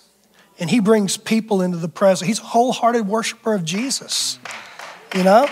and 0.59 0.69
he 0.69 0.79
brings 0.79 1.17
people 1.17 1.61
into 1.61 1.77
the 1.77 1.87
presence. 1.87 2.27
He's 2.27 2.39
a 2.39 2.43
wholehearted 2.43 3.07
worshiper 3.07 3.53
of 3.53 3.63
Jesus, 3.63 4.39
you 5.15 5.23
know? 5.23 5.47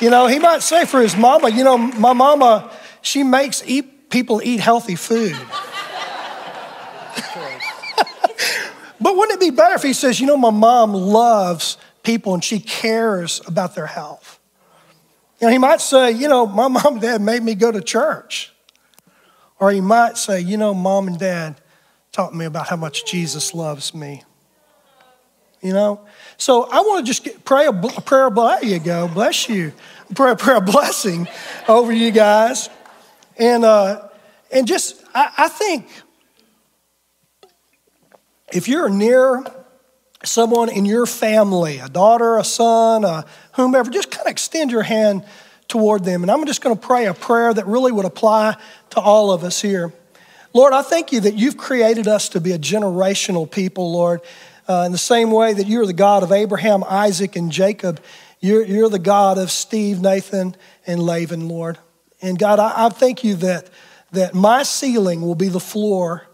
You 0.00 0.10
know, 0.10 0.26
he 0.26 0.38
might 0.38 0.62
say 0.62 0.84
for 0.84 1.00
his 1.00 1.16
mama, 1.16 1.48
you 1.48 1.64
know, 1.64 1.78
my 1.78 2.12
mama, 2.12 2.70
she 3.00 3.22
makes 3.22 3.62
eat, 3.66 3.92
people 4.16 4.40
eat 4.42 4.60
healthy 4.60 4.94
food. 4.94 5.36
but 8.98 9.14
wouldn't 9.14 9.36
it 9.36 9.40
be 9.40 9.54
better 9.54 9.74
if 9.74 9.82
he 9.82 9.92
says, 9.92 10.18
you 10.18 10.26
know, 10.26 10.38
my 10.38 10.48
mom 10.48 10.94
loves 10.94 11.76
people 12.02 12.32
and 12.32 12.42
she 12.42 12.58
cares 12.58 13.42
about 13.46 13.74
their 13.74 13.84
health? 13.84 14.40
You 15.38 15.48
know, 15.48 15.52
he 15.52 15.58
might 15.58 15.82
say, 15.82 16.12
you 16.12 16.28
know, 16.28 16.46
my 16.46 16.66
mom 16.66 16.94
and 16.94 17.00
dad 17.02 17.20
made 17.20 17.42
me 17.42 17.54
go 17.54 17.70
to 17.70 17.82
church. 17.82 18.54
Or 19.60 19.70
he 19.70 19.82
might 19.82 20.16
say, 20.16 20.40
you 20.40 20.56
know, 20.56 20.72
mom 20.72 21.08
and 21.08 21.18
dad, 21.18 21.60
taught 22.10 22.34
me 22.34 22.46
about 22.46 22.68
how 22.68 22.76
much 22.76 23.04
Jesus 23.04 23.52
loves 23.52 23.94
me. 23.94 24.22
You 25.60 25.74
know? 25.74 26.00
So 26.38 26.70
I 26.72 26.80
want 26.80 27.04
to 27.04 27.10
just 27.10 27.22
get, 27.22 27.44
pray 27.44 27.66
a, 27.66 27.70
a 27.70 28.00
prayer. 28.00 28.30
There 28.30 28.64
you 28.64 28.78
go. 28.78 29.08
Bless 29.08 29.50
you. 29.50 29.74
Pray 30.14 30.30
a 30.30 30.36
prayer 30.36 30.62
blessing 30.62 31.28
over 31.68 31.92
you 31.92 32.10
guys. 32.10 32.70
And, 33.38 33.62
uh, 33.62 34.05
and 34.56 34.66
just, 34.66 35.02
I, 35.14 35.32
I 35.36 35.48
think 35.48 35.86
if 38.50 38.68
you're 38.68 38.88
near 38.88 39.44
someone 40.24 40.70
in 40.70 40.86
your 40.86 41.04
family, 41.04 41.78
a 41.78 41.88
daughter, 41.88 42.38
a 42.38 42.44
son, 42.44 43.04
a 43.04 43.26
whomever, 43.52 43.90
just 43.90 44.10
kind 44.10 44.26
of 44.26 44.30
extend 44.30 44.70
your 44.70 44.82
hand 44.82 45.24
toward 45.68 46.04
them. 46.04 46.22
And 46.22 46.30
I'm 46.30 46.46
just 46.46 46.62
going 46.62 46.74
to 46.74 46.80
pray 46.80 47.04
a 47.04 47.12
prayer 47.12 47.52
that 47.52 47.66
really 47.66 47.92
would 47.92 48.06
apply 48.06 48.56
to 48.90 49.00
all 49.00 49.30
of 49.30 49.44
us 49.44 49.60
here. 49.60 49.92
Lord, 50.54 50.72
I 50.72 50.80
thank 50.80 51.12
you 51.12 51.20
that 51.20 51.34
you've 51.34 51.58
created 51.58 52.08
us 52.08 52.30
to 52.30 52.40
be 52.40 52.52
a 52.52 52.58
generational 52.58 53.50
people, 53.50 53.92
Lord. 53.92 54.22
Uh, 54.66 54.84
in 54.86 54.92
the 54.92 54.98
same 54.98 55.30
way 55.30 55.52
that 55.52 55.66
you're 55.66 55.84
the 55.84 55.92
God 55.92 56.22
of 56.22 56.32
Abraham, 56.32 56.82
Isaac, 56.88 57.36
and 57.36 57.52
Jacob, 57.52 58.00
you're, 58.40 58.64
you're 58.64 58.88
the 58.88 58.98
God 58.98 59.36
of 59.36 59.50
Steve, 59.50 60.00
Nathan, 60.00 60.56
and 60.86 61.02
Laban, 61.02 61.46
Lord. 61.46 61.78
And 62.22 62.38
God, 62.38 62.58
I, 62.58 62.86
I 62.86 62.88
thank 62.88 63.22
you 63.22 63.34
that, 63.34 63.68
that 64.16 64.34
my 64.34 64.62
ceiling 64.62 65.22
will 65.22 65.34
be 65.34 65.48
the 65.48 65.60
floor 65.60 66.26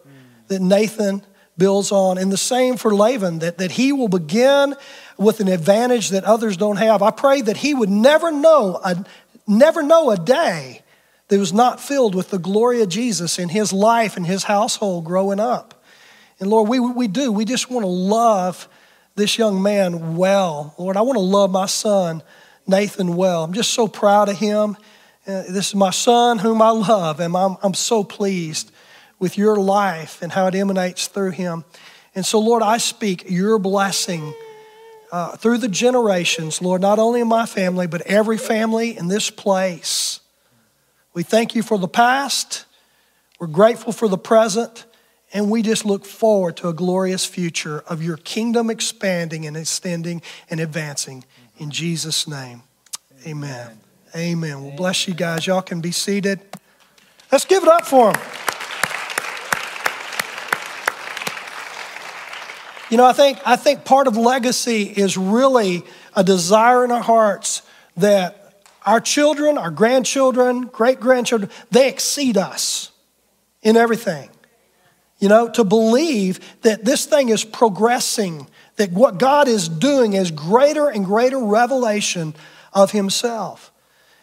that 0.49 0.61
Nathan 0.61 1.23
builds 1.57 1.93
on. 1.93 2.19
And 2.19 2.33
the 2.33 2.37
same 2.37 2.77
for 2.77 2.95
Laban, 2.95 3.41
that, 3.41 3.59
that 3.59 3.73
he 3.73 3.93
will 3.93 4.09
begin 4.09 4.75
with 5.17 5.41
an 5.41 5.49
advantage 5.49 6.11
that 6.11 6.25
others 6.25 6.57
don't 6.57 6.77
have. 6.77 7.03
I 7.03 7.11
pray 7.11 7.41
that 7.43 7.57
he 7.59 7.75
would 7.75 7.91
never 7.91 8.31
know, 8.31 8.81
a, 8.83 9.05
never 9.47 9.83
know 9.83 10.11
a 10.11 10.17
day 10.17 10.83
that 11.29 11.39
was 11.39 11.53
not 11.53 11.81
filled 11.81 12.15
with 12.15 12.31
the 12.31 12.39
glory 12.39 12.83
of 12.83 12.89
Jesus 12.89 13.39
in 13.39 13.49
his 13.49 13.73
life 13.73 14.17
and 14.17 14.27
his 14.27 14.45
household 14.45 15.05
growing 15.05 15.41
up. 15.41 15.83
And 16.41 16.51
Lord, 16.51 16.69
we, 16.69 16.81
we 16.81 17.09
do. 17.09 17.31
We 17.31 17.45
just 17.45 17.71
want 17.71 17.85
to 17.85 17.89
love 17.89 18.69
this 19.15 19.39
young 19.39 19.63
man 19.63 20.17
well. 20.17 20.75
Lord, 20.79 20.97
I 20.97 21.03
want 21.03 21.17
to 21.17 21.21
love 21.21 21.51
my 21.51 21.67
son, 21.67 22.23
Nathan, 22.67 23.17
well. 23.17 23.45
I'm 23.45 23.53
just 23.53 23.73
so 23.73 23.87
proud 23.89 24.29
of 24.29 24.39
him. 24.39 24.77
Uh, 25.27 25.43
this 25.49 25.69
is 25.69 25.75
my 25.75 25.91
son 25.91 26.39
whom 26.39 26.61
I 26.61 26.71
love, 26.71 27.21
and 27.21 27.37
I'm, 27.37 27.57
I'm 27.63 27.75
so 27.75 28.03
pleased 28.03 28.73
with 29.21 29.39
your 29.39 29.57
life 29.57 30.21
and 30.21 30.33
how 30.33 30.49
it 30.49 30.55
emanates 30.55 31.07
through 31.07 31.31
him. 31.31 31.65
And 32.15 32.27
so, 32.27 32.41
Lord, 32.41 32.63
I 32.63 32.79
speak 32.79 33.25
your 33.29 33.59
blessing 33.59 34.35
uh, 35.13 35.37
through 35.37 35.59
the 35.59 35.69
generations, 35.69 36.61
Lord, 36.61 36.81
not 36.81 36.99
only 36.99 37.21
in 37.21 37.29
my 37.29 37.47
family, 37.47 37.87
but 37.87 38.01
every 38.03 38.37
family 38.37 38.97
in 38.97 39.07
this 39.09 39.31
place. 39.31 40.21
We 41.15 41.23
thank 41.23 41.55
you 41.55 41.63
for 41.63 41.79
the 41.79 41.89
past, 41.89 42.65
we're 43.39 43.47
grateful 43.47 43.93
for 43.93 44.09
the 44.09 44.19
present, 44.19 44.87
and 45.33 45.51
we 45.51 45.63
just 45.63 45.85
look 45.85 46.05
forward 46.05 46.57
to 46.59 46.69
a 46.69 46.73
glorious 46.73 47.25
future 47.25 47.85
of 47.87 48.03
your 48.03 48.17
kingdom 48.17 48.71
expanding 48.71 49.47
and 49.47 49.57
extending 49.57 50.23
and 50.51 50.59
advancing. 50.61 51.25
In 51.59 51.71
Jesus' 51.71 52.27
name, 52.27 52.63
amen. 53.27 53.67
Amen. 53.67 53.82
Well, 54.15 54.75
bless 54.77 55.09
you 55.09 55.15
guys. 55.15 55.47
Y'all 55.47 55.63
can 55.63 55.81
be 55.81 55.91
seated. 55.91 56.39
Let's 57.31 57.47
give 57.47 57.63
it 57.63 57.69
up 57.69 57.87
for 57.87 58.13
them. 58.13 58.23
You 62.91 62.99
know, 62.99 63.07
I 63.07 63.15
think, 63.15 63.39
I 63.47 63.57
think 63.57 63.87
part 63.87 64.07
of 64.07 64.19
legacy 64.19 64.83
is 64.83 65.17
really 65.17 65.83
a 66.15 66.23
desire 66.23 66.85
in 66.85 66.91
our 66.91 67.01
hearts 67.03 67.63
that 67.97 68.63
our 68.85 69.01
children, 69.01 69.57
our 69.57 69.71
grandchildren, 69.71 70.67
great 70.67 71.01
grandchildren, 71.01 71.51
they 71.71 71.89
exceed 71.89 72.37
us 72.37 72.91
in 73.63 73.79
everything. 73.79 74.29
You 75.21 75.31
know, 75.31 75.49
to 75.51 75.65
believe 75.65 76.39
that 76.63 76.85
this 76.85 77.07
thing 77.07 77.31
is 77.31 77.45
progressing, 77.45 78.47
that 78.77 78.93
what 78.93 79.19
God 79.19 79.49
is 79.49 79.71
doing 79.71 80.13
is 80.13 80.31
greater 80.31 80.91
and 80.91 81.07
greater 81.07 81.39
revelation 81.39 82.35
of 82.75 82.91
Himself. 82.91 83.72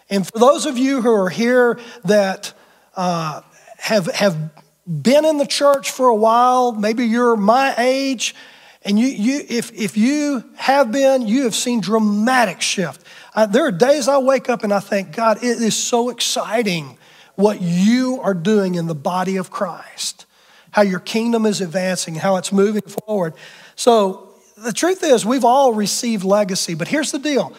And 0.09 0.25
for 0.25 0.39
those 0.39 0.65
of 0.65 0.77
you 0.77 1.01
who 1.01 1.11
are 1.11 1.29
here 1.29 1.79
that 2.03 2.53
uh, 2.95 3.41
have, 3.77 4.07
have 4.07 4.51
been 4.85 5.25
in 5.25 5.37
the 5.37 5.45
church 5.45 5.91
for 5.91 6.07
a 6.07 6.15
while, 6.15 6.71
maybe 6.71 7.05
you're 7.05 7.35
my 7.35 7.75
age, 7.77 8.35
and 8.83 8.97
you, 8.97 9.07
you, 9.07 9.45
if, 9.47 9.71
if 9.73 9.97
you 9.97 10.43
have 10.55 10.91
been, 10.91 11.27
you 11.27 11.43
have 11.43 11.53
seen 11.53 11.81
dramatic 11.81 12.61
shift. 12.61 13.05
I, 13.35 13.45
there 13.45 13.65
are 13.65 13.71
days 13.71 14.07
I 14.07 14.17
wake 14.17 14.49
up 14.49 14.63
and 14.63 14.73
I 14.73 14.79
think, 14.79 15.15
God, 15.15 15.37
it 15.37 15.61
is 15.61 15.75
so 15.75 16.09
exciting 16.09 16.97
what 17.35 17.61
you 17.61 18.19
are 18.21 18.33
doing 18.33 18.75
in 18.75 18.87
the 18.87 18.95
body 18.95 19.37
of 19.37 19.51
Christ, 19.51 20.25
how 20.71 20.81
your 20.81 20.99
kingdom 20.99 21.45
is 21.45 21.61
advancing, 21.61 22.15
how 22.15 22.37
it's 22.37 22.51
moving 22.51 22.81
forward. 22.81 23.33
So 23.75 24.33
the 24.57 24.73
truth 24.73 25.03
is, 25.03 25.25
we've 25.25 25.45
all 25.45 25.73
received 25.73 26.23
legacy, 26.23 26.73
but 26.73 26.87
here's 26.87 27.11
the 27.11 27.19
deal. 27.19 27.53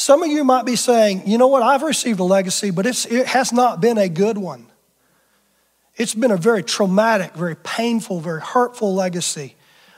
Some 0.00 0.22
of 0.22 0.30
you 0.30 0.44
might 0.44 0.64
be 0.64 0.76
saying, 0.76 1.24
you 1.26 1.36
know 1.36 1.48
what, 1.48 1.62
I've 1.62 1.82
received 1.82 2.20
a 2.20 2.24
legacy, 2.24 2.70
but 2.70 2.86
it 2.86 3.26
has 3.26 3.52
not 3.52 3.82
been 3.82 3.98
a 3.98 4.08
good 4.08 4.38
one. 4.38 4.64
It's 5.94 6.14
been 6.14 6.30
a 6.30 6.38
very 6.38 6.62
traumatic, 6.62 7.34
very 7.34 7.54
painful, 7.54 8.20
very 8.20 8.40
hurtful 8.40 8.94
legacy. 8.94 9.56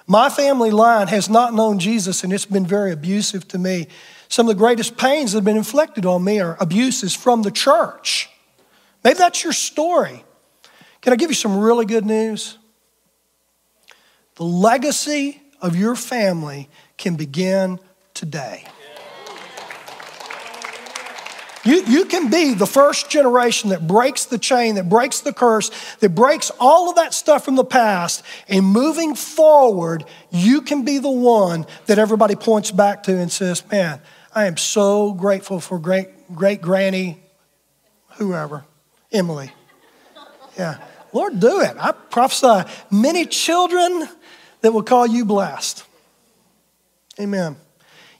My 0.09 0.29
family 0.29 0.73
line 0.73 1.07
has 1.07 1.31
not 1.31 1.55
known 1.55 1.79
Jesus, 1.79 2.25
and 2.25 2.33
it's 2.33 2.47
been 2.47 2.67
very 2.67 2.91
abusive 2.91 3.47
to 3.47 3.59
me. 3.59 3.87
Some 4.29 4.49
of 4.49 4.57
the 4.57 4.59
greatest 4.59 4.97
pains 4.97 5.31
that 5.31 5.37
have 5.37 5.45
been 5.45 5.57
inflicted 5.57 6.05
on 6.05 6.25
me 6.25 6.41
are 6.41 6.57
abuses 6.59 7.15
from 7.15 7.43
the 7.43 7.53
church. 7.53 8.29
Maybe 9.05 9.19
that's 9.19 9.45
your 9.45 9.53
story. 9.53 10.25
Can 11.01 11.13
I 11.13 11.17
give 11.17 11.31
you 11.31 11.37
some 11.37 11.57
really 11.57 11.87
good 11.87 12.05
news? 12.05 12.59
The 14.35 14.43
legacy 14.43 15.41
of 15.61 15.77
your 15.77 15.95
family 15.95 16.69
can 16.99 17.15
begin 17.15 17.79
today. 18.15 18.65
You, 21.65 21.85
you 21.85 22.05
can 22.07 22.29
be 22.29 22.55
the 22.55 22.67
first 22.67 23.09
generation 23.09 23.71
that 23.71 23.87
breaks 23.87 24.25
the 24.25 24.39
chain, 24.39 24.75
that 24.75 24.89
breaks 24.89 25.21
the 25.21 25.33
curse, 25.33 25.71
that 26.01 26.15
breaks 26.15 26.51
all 26.59 26.91
of 26.91 26.97
that 26.97 27.15
stuff 27.15 27.45
from 27.45 27.55
the 27.55 27.65
past. 27.65 28.25
And 28.49 28.67
moving 28.67 29.15
forward, 29.15 30.05
you 30.31 30.63
can 30.63 30.85
be 30.85 30.99
the 30.99 31.11
one 31.11 31.67
that 31.87 31.99
everybody 31.99 32.35
points 32.35 32.73
back 32.73 33.05
to 33.05 33.17
and 33.17 33.31
says, 33.31 33.63
Man, 33.71 34.01
I 34.35 34.47
am 34.47 34.57
so 34.57 35.13
grateful 35.13 35.61
for 35.61 35.79
great 35.79 36.09
great 36.35 36.61
granny, 36.61 37.23
whoever, 38.17 38.65
Emily. 39.11 39.53
Yeah. 40.59 40.79
Lord, 41.13 41.41
do 41.41 41.61
it. 41.61 41.77
I 41.79 41.93
prophesy 41.93 42.69
many 42.91 43.27
children 43.27 44.09
that 44.63 44.73
will 44.73 44.83
call 44.83 45.07
you 45.07 45.25
blessed. 45.25 45.85
Amen. 47.21 47.57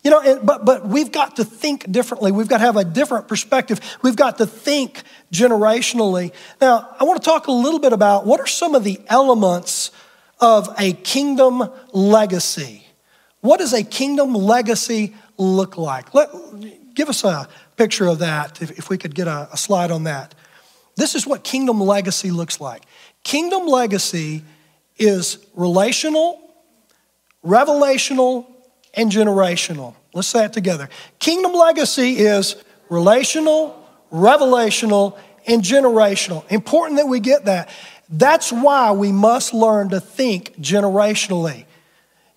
You 0.03 0.11
know, 0.11 0.41
but, 0.43 0.65
but 0.65 0.87
we've 0.87 1.13
got 1.13 1.37
to 1.37 1.45
think 1.45 1.91
differently. 1.91 2.33
We've 2.33 2.49
got 2.49 2.59
to 2.59 2.65
have 2.65 2.77
a 2.77 2.85
different 2.85 3.29
perspective. 3.29 3.81
We've 4.03 4.17
got 4.17 4.39
to 4.39 4.47
think 4.47 5.03
generationally. 5.33 6.33
Now, 6.61 6.95
I 6.99 7.05
want 7.05 7.23
to 7.23 7.25
talk 7.25 7.47
a 7.47 7.53
little 7.53 7.79
bit 7.79 7.93
about 7.93 8.27
what 8.27 8.41
are 8.41 8.47
some 8.47 8.75
of 8.75 8.83
the 8.83 9.01
elements 9.07 9.93
of 10.41 10.69
a 10.77 10.93
kingdom 10.93 11.71
legacy. 11.93 12.85
What 13.43 13.59
does 13.59 13.73
a 13.73 13.85
kingdom 13.85 14.35
legacy 14.35 15.15
look 15.39 15.77
like? 15.77 16.13
Let, 16.15 16.31
give 16.95 17.09
us 17.09 17.23
a 17.23 17.49
picture 17.77 18.07
of 18.07 18.19
that, 18.19 18.61
if, 18.61 18.73
if 18.73 18.89
we 18.89 18.99
could 18.99 19.15
get 19.15 19.29
a, 19.29 19.49
a 19.53 19.57
slide 19.57 19.93
on 19.93 20.05
that. 20.05 20.35
This 20.97 21.15
is 21.15 21.27
what 21.27 21.45
kingdom 21.45 21.81
legacy 21.81 22.33
looks 22.33 22.61
like. 22.61 22.83
Kingdom 23.23 23.69
legacy 23.69 24.43
is 24.99 25.39
relational, 25.55 26.41
revelational, 27.45 28.47
and 28.95 29.11
generational. 29.11 29.95
Let's 30.15 30.29
say 30.29 30.45
it 30.45 30.53
together. 30.53 30.89
Kingdom 31.19 31.53
legacy 31.53 32.19
is 32.19 32.57
relational, 32.89 33.87
revelational, 34.13 35.19
and 35.47 35.63
generational. 35.63 36.51
Important 36.51 36.99
that 36.99 37.07
we 37.07 37.21
get 37.21 37.47
that. 37.47 37.71
That's 38.09 38.53
why 38.53 38.93
we 38.93 39.11
must 39.11 39.55
learn 39.55 39.89
to 39.91 40.01
think 40.01 40.61
generationally. 40.61 41.65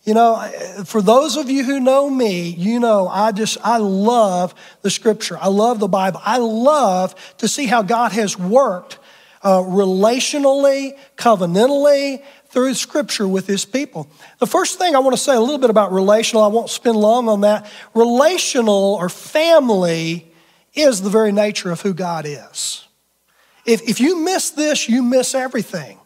You 0.06 0.14
know, 0.14 0.38
for 0.86 1.02
those 1.02 1.36
of 1.36 1.50
you 1.50 1.64
who 1.64 1.80
know 1.80 2.10
me, 2.10 2.50
you 2.50 2.80
know 2.80 3.08
I 3.08 3.32
just, 3.32 3.58
I 3.64 3.78
love 3.78 4.54
the 4.84 4.92
scripture. 4.92 5.38
I 5.38 5.48
love 5.48 5.80
the 5.80 5.88
Bible. 5.88 6.22
I 6.24 6.38
love 6.38 7.16
to 7.40 7.48
see 7.48 7.66
how 7.66 7.82
God 7.82 8.12
has 8.12 8.38
worked 8.38 9.00
uh, 9.42 9.60
relationally, 9.60 10.98
covenantally, 11.18 12.24
through 12.56 12.74
Scripture 12.74 13.28
with 13.28 13.48
His 13.48 13.66
people. 13.66 14.08
The 14.40 14.48
first 14.48 14.80
thing 14.80 14.96
I 14.96 15.00
want 15.00 15.14
to 15.14 15.22
say 15.22 15.36
a 15.36 15.42
little 15.42 15.58
bit 15.58 15.70
about 15.70 15.92
relational, 15.92 16.42
I 16.42 16.48
won't 16.48 16.70
spend 16.70 16.96
long 16.96 17.28
on 17.28 17.42
that. 17.42 17.70
Relational 17.94 18.96
or 18.96 19.10
family 19.10 20.32
is 20.74 21.02
the 21.02 21.10
very 21.10 21.34
nature 21.34 21.70
of 21.70 21.82
who 21.82 21.94
God 21.94 22.26
is. 22.26 22.88
If, 23.66 23.82
if 23.82 24.00
you 24.00 24.24
miss 24.24 24.52
this, 24.52 24.88
you 24.88 25.04
miss 25.04 25.36
everything. 25.36 26.00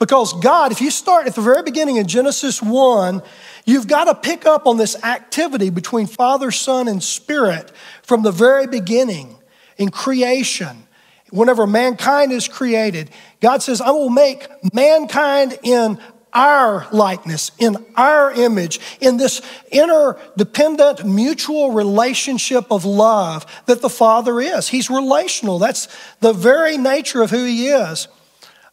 Because 0.00 0.32
God, 0.32 0.72
if 0.72 0.80
you 0.80 0.90
start 0.90 1.28
at 1.28 1.36
the 1.36 1.40
very 1.40 1.62
beginning 1.62 1.98
in 1.98 2.08
Genesis 2.08 2.60
1, 2.60 3.22
you've 3.64 3.86
got 3.86 4.06
to 4.06 4.16
pick 4.16 4.44
up 4.44 4.66
on 4.66 4.78
this 4.78 5.00
activity 5.04 5.70
between 5.70 6.08
Father, 6.08 6.50
Son, 6.50 6.88
and 6.88 7.00
Spirit 7.00 7.70
from 8.02 8.24
the 8.24 8.32
very 8.32 8.66
beginning 8.66 9.36
in 9.78 9.90
creation 9.90 10.88
whenever 11.32 11.66
mankind 11.66 12.30
is 12.30 12.46
created, 12.46 13.10
God 13.40 13.62
says, 13.62 13.80
I 13.80 13.90
will 13.90 14.10
make 14.10 14.46
mankind 14.72 15.58
in 15.62 15.98
our 16.32 16.86
likeness, 16.92 17.50
in 17.58 17.84
our 17.96 18.32
image, 18.32 18.80
in 19.00 19.16
this 19.16 19.42
interdependent 19.70 21.04
mutual 21.04 21.72
relationship 21.72 22.70
of 22.70 22.84
love 22.84 23.44
that 23.66 23.82
the 23.82 23.90
Father 23.90 24.40
is. 24.40 24.68
He's 24.68 24.88
relational. 24.88 25.58
That's 25.58 25.88
the 26.20 26.32
very 26.32 26.78
nature 26.78 27.22
of 27.22 27.30
who 27.30 27.44
He 27.44 27.68
is. 27.68 28.08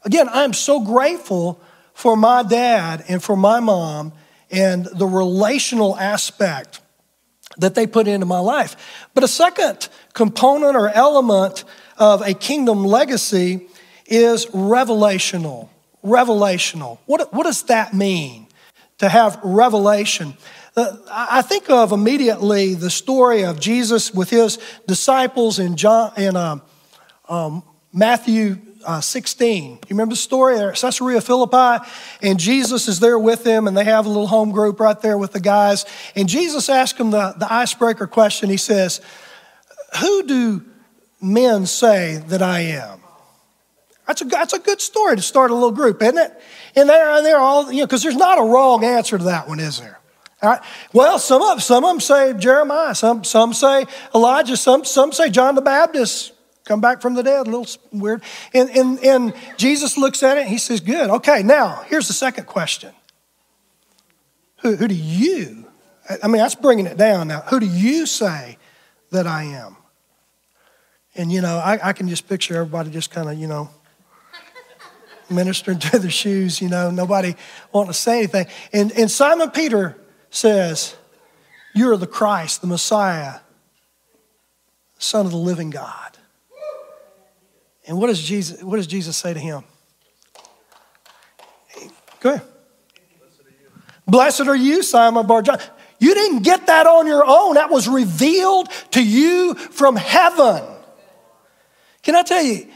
Again, 0.03 0.29
I'm 0.29 0.53
so 0.53 0.79
grateful 0.79 1.61
for 1.93 2.15
my 2.15 2.43
dad 2.43 3.03
and 3.09 3.21
for 3.21 3.35
my 3.35 3.59
mom 3.59 4.13
and 4.51 4.85
the 4.85 5.07
relational 5.07 5.97
aspect 5.97 6.81
that 7.57 7.75
they 7.75 7.85
put 7.85 8.07
into 8.07 8.25
my 8.25 8.39
life. 8.39 9.07
But 9.13 9.23
a 9.23 9.27
second 9.27 9.89
component 10.13 10.75
or 10.75 10.89
element 10.89 11.65
of 11.99 12.21
a 12.21 12.33
kingdom 12.33 12.85
legacy 12.85 13.67
is 14.07 14.47
revelational. 14.47 15.69
Revelational. 16.03 16.97
What, 17.05 17.31
what 17.33 17.43
does 17.43 17.63
that 17.63 17.93
mean 17.93 18.47
to 18.97 19.09
have 19.09 19.39
revelation? 19.43 20.33
Uh, 20.75 20.95
I 21.11 21.41
think 21.41 21.69
of 21.69 21.91
immediately 21.91 22.73
the 22.73 22.89
story 22.89 23.43
of 23.43 23.59
Jesus 23.59 24.13
with 24.13 24.29
his 24.29 24.57
disciples 24.87 25.59
in, 25.59 25.75
John, 25.75 26.13
in 26.15 26.35
um, 26.35 26.61
um, 27.27 27.63
Matthew 27.91 28.57
uh, 28.85 29.01
16. 29.01 29.71
You 29.71 29.79
remember 29.89 30.13
the 30.13 30.17
story? 30.17 30.55
They're 30.55 30.71
at 30.71 30.77
Caesarea 30.77 31.19
Philippi, 31.19 31.85
and 32.21 32.39
Jesus 32.39 32.87
is 32.87 33.01
there 33.01 33.19
with 33.19 33.43
them, 33.43 33.67
and 33.67 33.75
they 33.75 33.83
have 33.83 34.05
a 34.05 34.09
little 34.09 34.27
home 34.27 34.51
group 34.51 34.79
right 34.79 34.99
there 35.01 35.17
with 35.17 35.33
the 35.33 35.41
guys. 35.41 35.85
And 36.15 36.29
Jesus 36.29 36.69
asks 36.69 36.97
them 36.97 37.11
the, 37.11 37.33
the 37.37 37.51
icebreaker 37.51 38.07
question. 38.07 38.49
He 38.49 38.57
says, 38.57 39.01
Who 39.99 40.23
do 40.23 40.65
men 41.21 41.65
say 41.65 42.17
that 42.27 42.41
I 42.41 42.61
am. 42.61 43.01
That's 44.07 44.21
a, 44.21 44.25
that's 44.25 44.53
a 44.53 44.59
good 44.59 44.81
story 44.81 45.15
to 45.15 45.21
start 45.21 45.51
a 45.51 45.53
little 45.53 45.71
group, 45.71 46.01
isn't 46.01 46.17
it? 46.17 46.31
And 46.75 46.89
they're, 46.89 47.21
they're 47.21 47.37
all, 47.37 47.71
you 47.71 47.81
know, 47.81 47.85
because 47.85 48.01
there's 48.01 48.15
not 48.15 48.39
a 48.39 48.43
wrong 48.43 48.83
answer 48.83 49.17
to 49.17 49.23
that 49.25 49.47
one, 49.47 49.59
is 49.59 49.79
there? 49.79 49.99
All 50.41 50.49
right. 50.49 50.61
Well, 50.93 51.19
some 51.19 51.41
of, 51.41 51.61
some 51.61 51.83
of 51.83 51.91
them 51.91 51.99
say 51.99 52.33
Jeremiah, 52.33 52.95
some, 52.95 53.23
some 53.23 53.53
say 53.53 53.85
Elijah, 54.15 54.57
some, 54.57 54.85
some 54.85 55.11
say 55.11 55.29
John 55.29 55.55
the 55.55 55.61
Baptist, 55.61 56.33
come 56.65 56.81
back 56.81 57.01
from 57.01 57.13
the 57.13 57.23
dead, 57.23 57.45
a 57.45 57.49
little 57.49 57.67
weird. 57.91 58.23
And, 58.53 58.69
and, 58.69 59.03
and 59.03 59.33
Jesus 59.57 59.97
looks 59.97 60.23
at 60.23 60.37
it 60.37 60.41
and 60.41 60.49
he 60.49 60.57
says, 60.57 60.79
Good. 60.79 61.09
Okay, 61.09 61.43
now 61.43 61.83
here's 61.87 62.07
the 62.07 62.13
second 62.13 62.45
question 62.45 62.93
Who, 64.61 64.75
who 64.75 64.87
do 64.87 64.95
you, 64.95 65.65
I 66.23 66.27
mean, 66.27 66.37
that's 66.37 66.55
bringing 66.55 66.85
it 66.85 66.97
down 66.97 67.27
now. 67.27 67.41
Who 67.41 67.59
do 67.59 67.67
you 67.67 68.05
say 68.05 68.57
that 69.11 69.27
I 69.27 69.43
am? 69.43 69.75
And, 71.19 71.29
you 71.29 71.41
know, 71.41 71.57
I, 71.57 71.89
I 71.89 71.91
can 71.91 72.07
just 72.07 72.29
picture 72.29 72.55
everybody 72.55 72.91
just 72.91 73.11
kind 73.11 73.29
of, 73.29 73.37
you 73.37 73.45
know, 73.45 73.69
ministering 75.29 75.77
to 75.79 75.99
their 75.99 76.09
shoes, 76.09 76.61
you 76.61 76.69
know, 76.69 76.91
nobody 76.91 77.35
wanting 77.73 77.91
to 77.91 77.93
say 77.93 78.19
anything. 78.19 78.47
And, 78.71 78.93
and 78.93 79.11
Simon 79.11 79.51
Peter 79.51 79.97
says, 80.29 80.95
You're 81.75 81.97
the 81.97 82.07
Christ, 82.07 82.61
the 82.61 82.67
Messiah, 82.67 83.41
Son 84.97 85.25
of 85.25 85.33
the 85.33 85.37
living 85.37 85.71
God. 85.71 86.17
And 87.85 87.97
what 87.97 88.07
does 88.07 88.21
Jesus, 88.21 88.63
what 88.63 88.77
does 88.77 88.87
Jesus 88.87 89.17
say 89.17 89.33
to 89.33 89.39
him? 89.41 89.65
Go 92.21 92.35
ahead. 92.35 92.47
Blessed 94.07 94.47
are 94.47 94.55
you, 94.55 94.83
Simon 94.83 95.27
Barjona. 95.27 95.61
You 95.99 96.13
didn't 96.13 96.43
get 96.43 96.67
that 96.67 96.87
on 96.87 97.07
your 97.07 97.25
own. 97.27 97.55
That 97.55 97.69
was 97.69 97.89
revealed 97.89 98.69
to 98.91 99.03
you 99.03 99.55
from 99.55 99.97
heaven. 99.97 100.77
Can 102.03 102.15
I 102.15 102.23
tell 102.23 102.43
you, 102.43 102.67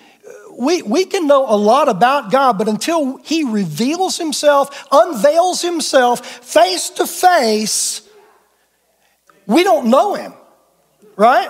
we, 0.58 0.82
we 0.82 1.06
can 1.06 1.28
know 1.28 1.46
a 1.48 1.58
lot 1.58 1.90
about 1.90 2.32
God, 2.32 2.58
but 2.58 2.68
until 2.68 3.18
He 3.18 3.44
reveals 3.44 4.18
Himself, 4.18 4.88
unveils 4.92 5.62
Himself 5.62 6.26
face 6.26 6.90
to 6.92 7.08
face, 7.08 8.08
we 9.48 9.64
don't 9.64 9.88
know 9.88 10.16
Him, 10.16 10.34
right? 11.16 11.50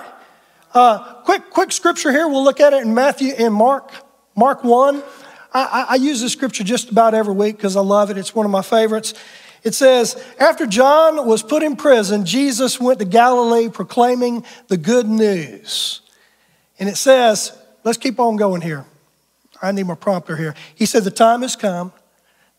Uh, 0.72 1.14
quick, 1.22 1.50
quick 1.50 1.70
scripture 1.70 2.10
here. 2.10 2.26
We'll 2.28 2.42
look 2.42 2.60
at 2.60 2.72
it 2.72 2.82
in 2.82 2.94
Matthew 2.94 3.32
and 3.38 3.54
Mark, 3.54 3.92
Mark 4.34 4.64
1. 4.64 5.02
I, 5.52 5.86
I 5.90 5.94
use 5.94 6.20
this 6.20 6.32
scripture 6.32 6.64
just 6.64 6.90
about 6.90 7.14
every 7.14 7.34
week 7.34 7.56
because 7.56 7.76
I 7.76 7.80
love 7.80 8.10
it. 8.10 8.18
It's 8.18 8.34
one 8.34 8.44
of 8.44 8.50
my 8.50 8.62
favorites. 8.62 9.14
It 9.62 9.74
says, 9.74 10.22
After 10.40 10.66
John 10.66 11.26
was 11.26 11.44
put 11.44 11.62
in 11.62 11.76
prison, 11.76 12.26
Jesus 12.26 12.80
went 12.80 12.98
to 12.98 13.04
Galilee 13.04 13.68
proclaiming 13.68 14.44
the 14.66 14.76
good 14.76 15.08
news. 15.08 16.00
And 16.80 16.88
it 16.88 16.96
says, 16.96 17.56
Let's 17.84 17.98
keep 17.98 18.18
on 18.18 18.36
going 18.36 18.62
here. 18.62 18.86
I 19.62 19.72
need 19.72 19.86
my 19.86 19.94
prompter 19.94 20.36
here. 20.36 20.54
He 20.74 20.86
said, 20.86 21.04
The 21.04 21.10
time 21.10 21.42
has 21.42 21.54
come. 21.54 21.92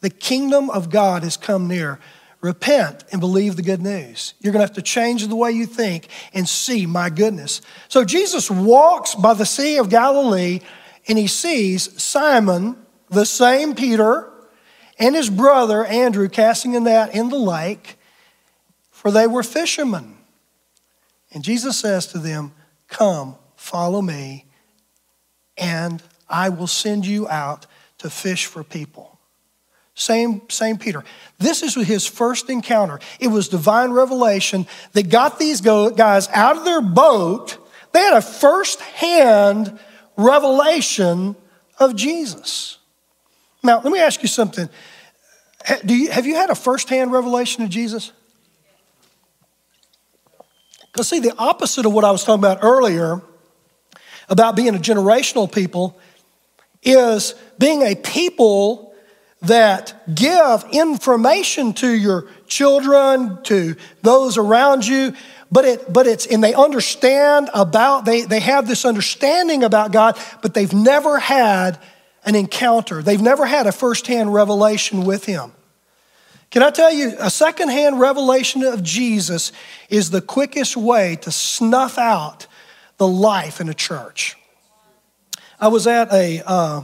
The 0.01 0.09
kingdom 0.09 0.69
of 0.69 0.89
God 0.89 1.23
has 1.23 1.35
come 1.35 1.67
near. 1.67 1.99
repent 2.41 3.03
and 3.11 3.19
believe 3.19 3.55
the 3.55 3.63
good 3.63 3.81
news. 3.81 4.35
You're 4.39 4.53
going 4.53 4.61
to 4.61 4.67
have 4.67 4.75
to 4.75 4.81
change 4.83 5.25
the 5.27 5.35
way 5.35 5.51
you 5.51 5.65
think 5.65 6.09
and 6.31 6.47
see 6.47 6.85
my 6.85 7.09
goodness. 7.09 7.59
So 7.87 8.05
Jesus 8.05 8.51
walks 8.51 9.15
by 9.15 9.33
the 9.33 9.47
Sea 9.47 9.77
of 9.77 9.89
Galilee 9.89 10.59
and 11.07 11.17
he 11.17 11.25
sees 11.25 12.01
Simon, 12.01 12.77
the 13.09 13.25
same 13.25 13.73
Peter, 13.73 14.29
and 14.99 15.15
his 15.15 15.29
brother 15.29 15.85
Andrew 15.85 16.29
casting 16.29 16.75
a 16.75 16.79
net 16.79 17.15
in 17.15 17.29
the 17.29 17.39
lake, 17.39 17.97
for 18.91 19.11
they 19.11 19.27
were 19.27 19.43
fishermen. 19.43 20.17
And 21.31 21.43
Jesus 21.43 21.77
says 21.77 22.07
to 22.07 22.19
them, 22.19 22.53
Come, 22.87 23.35
follow 23.55 24.01
me, 24.01 24.44
and 25.57 26.01
I 26.29 26.49
will 26.49 26.67
send 26.67 27.05
you 27.05 27.27
out 27.27 27.65
to 27.99 28.09
fish 28.09 28.45
for 28.45 28.63
people. 28.63 29.15
Same, 29.95 30.41
same 30.49 30.77
Peter. 30.77 31.03
This 31.39 31.63
is 31.63 31.75
his 31.75 32.05
first 32.05 32.49
encounter. 32.49 32.99
It 33.19 33.29
was 33.29 33.47
divine 33.47 33.91
revelation 33.91 34.67
that 34.91 35.09
got 35.09 35.39
these 35.39 35.61
guys 35.61 36.27
out 36.29 36.57
of 36.57 36.65
their 36.65 36.81
boat. 36.81 37.57
They 37.93 38.01
had 38.01 38.17
a 38.17 38.21
first 38.21 38.81
hand 38.81 39.79
revelation 40.17 41.35
of 41.79 41.95
Jesus. 41.95 42.77
Now, 43.63 43.81
let 43.81 43.91
me 43.91 43.99
ask 43.99 44.21
you 44.21 44.27
something. 44.27 44.67
Do 45.85 45.95
you, 45.95 46.11
have 46.11 46.25
you 46.25 46.35
had 46.35 46.49
a 46.49 46.55
first 46.55 46.89
hand 46.89 47.11
revelation 47.11 47.63
of 47.63 47.69
Jesus? 47.69 48.11
Because, 50.91 51.07
see, 51.07 51.19
the 51.19 51.35
opposite 51.37 51.85
of 51.85 51.93
what 51.93 52.03
I 52.03 52.11
was 52.11 52.23
talking 52.23 52.43
about 52.43 52.59
earlier 52.63 53.21
about 54.29 54.55
being 54.55 54.75
a 54.75 54.79
generational 54.79 55.51
people 55.51 55.97
is 56.83 57.35
being 57.57 57.81
a 57.81 57.95
people 57.95 58.93
that 59.41 59.93
give 60.13 60.65
information 60.71 61.73
to 61.73 61.89
your 61.89 62.27
children, 62.47 63.41
to 63.43 63.75
those 64.01 64.37
around 64.37 64.85
you, 64.85 65.13
but 65.51 65.65
it 65.65 65.91
but 65.91 66.07
it's 66.07 66.25
and 66.25 66.43
they 66.43 66.53
understand 66.53 67.49
about 67.53 68.05
they 68.05 68.21
they 68.21 68.39
have 68.39 68.67
this 68.67 68.85
understanding 68.85 69.63
about 69.63 69.91
God, 69.91 70.17
but 70.41 70.53
they've 70.53 70.73
never 70.73 71.19
had 71.19 71.79
an 72.23 72.35
encounter. 72.35 73.03
They've 73.03 73.21
never 73.21 73.45
had 73.45 73.67
a 73.67 73.71
firsthand 73.71 74.33
revelation 74.33 75.05
with 75.05 75.25
him. 75.25 75.51
Can 76.49 76.63
I 76.63 76.71
tell 76.71 76.91
you, 76.91 77.13
a 77.19 77.29
secondhand 77.29 77.99
revelation 77.99 78.63
of 78.63 78.81
Jesus 78.81 79.51
is 79.89 80.09
the 80.09 80.21
quickest 80.21 80.77
way 80.77 81.17
to 81.17 81.31
snuff 81.31 81.97
out 81.97 82.47
the 82.97 83.07
life 83.07 83.59
in 83.61 83.69
a 83.69 83.73
church. 83.73 84.37
I 85.59 85.67
was 85.69 85.87
at 85.87 86.11
a 86.11 86.41
uh, 86.45 86.83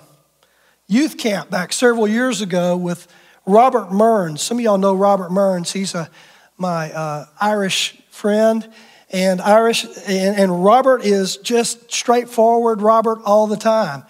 youth 0.88 1.18
camp 1.18 1.50
back 1.50 1.74
several 1.74 2.08
years 2.08 2.42
ago 2.42 2.78
with 2.78 3.08
Robert 3.46 3.92
Mearns. 3.92 4.42
Some 4.42 4.58
of 4.58 4.64
y'all 4.64 4.78
know 4.78 4.94
Robert 4.94 5.32
Mearns. 5.32 5.72
He's 5.74 5.96
a, 5.96 6.10
my 6.58 6.92
uh, 6.92 7.26
Irish 7.40 8.02
friend. 8.10 8.68
And 9.14 9.42
Irish 9.42 9.84
and, 10.08 10.38
and 10.38 10.64
Robert 10.64 11.04
is 11.04 11.36
just 11.38 11.92
straightforward 11.92 12.82
Robert 12.82 13.20
all 13.26 13.46
the 13.46 13.58
time. 13.58 14.04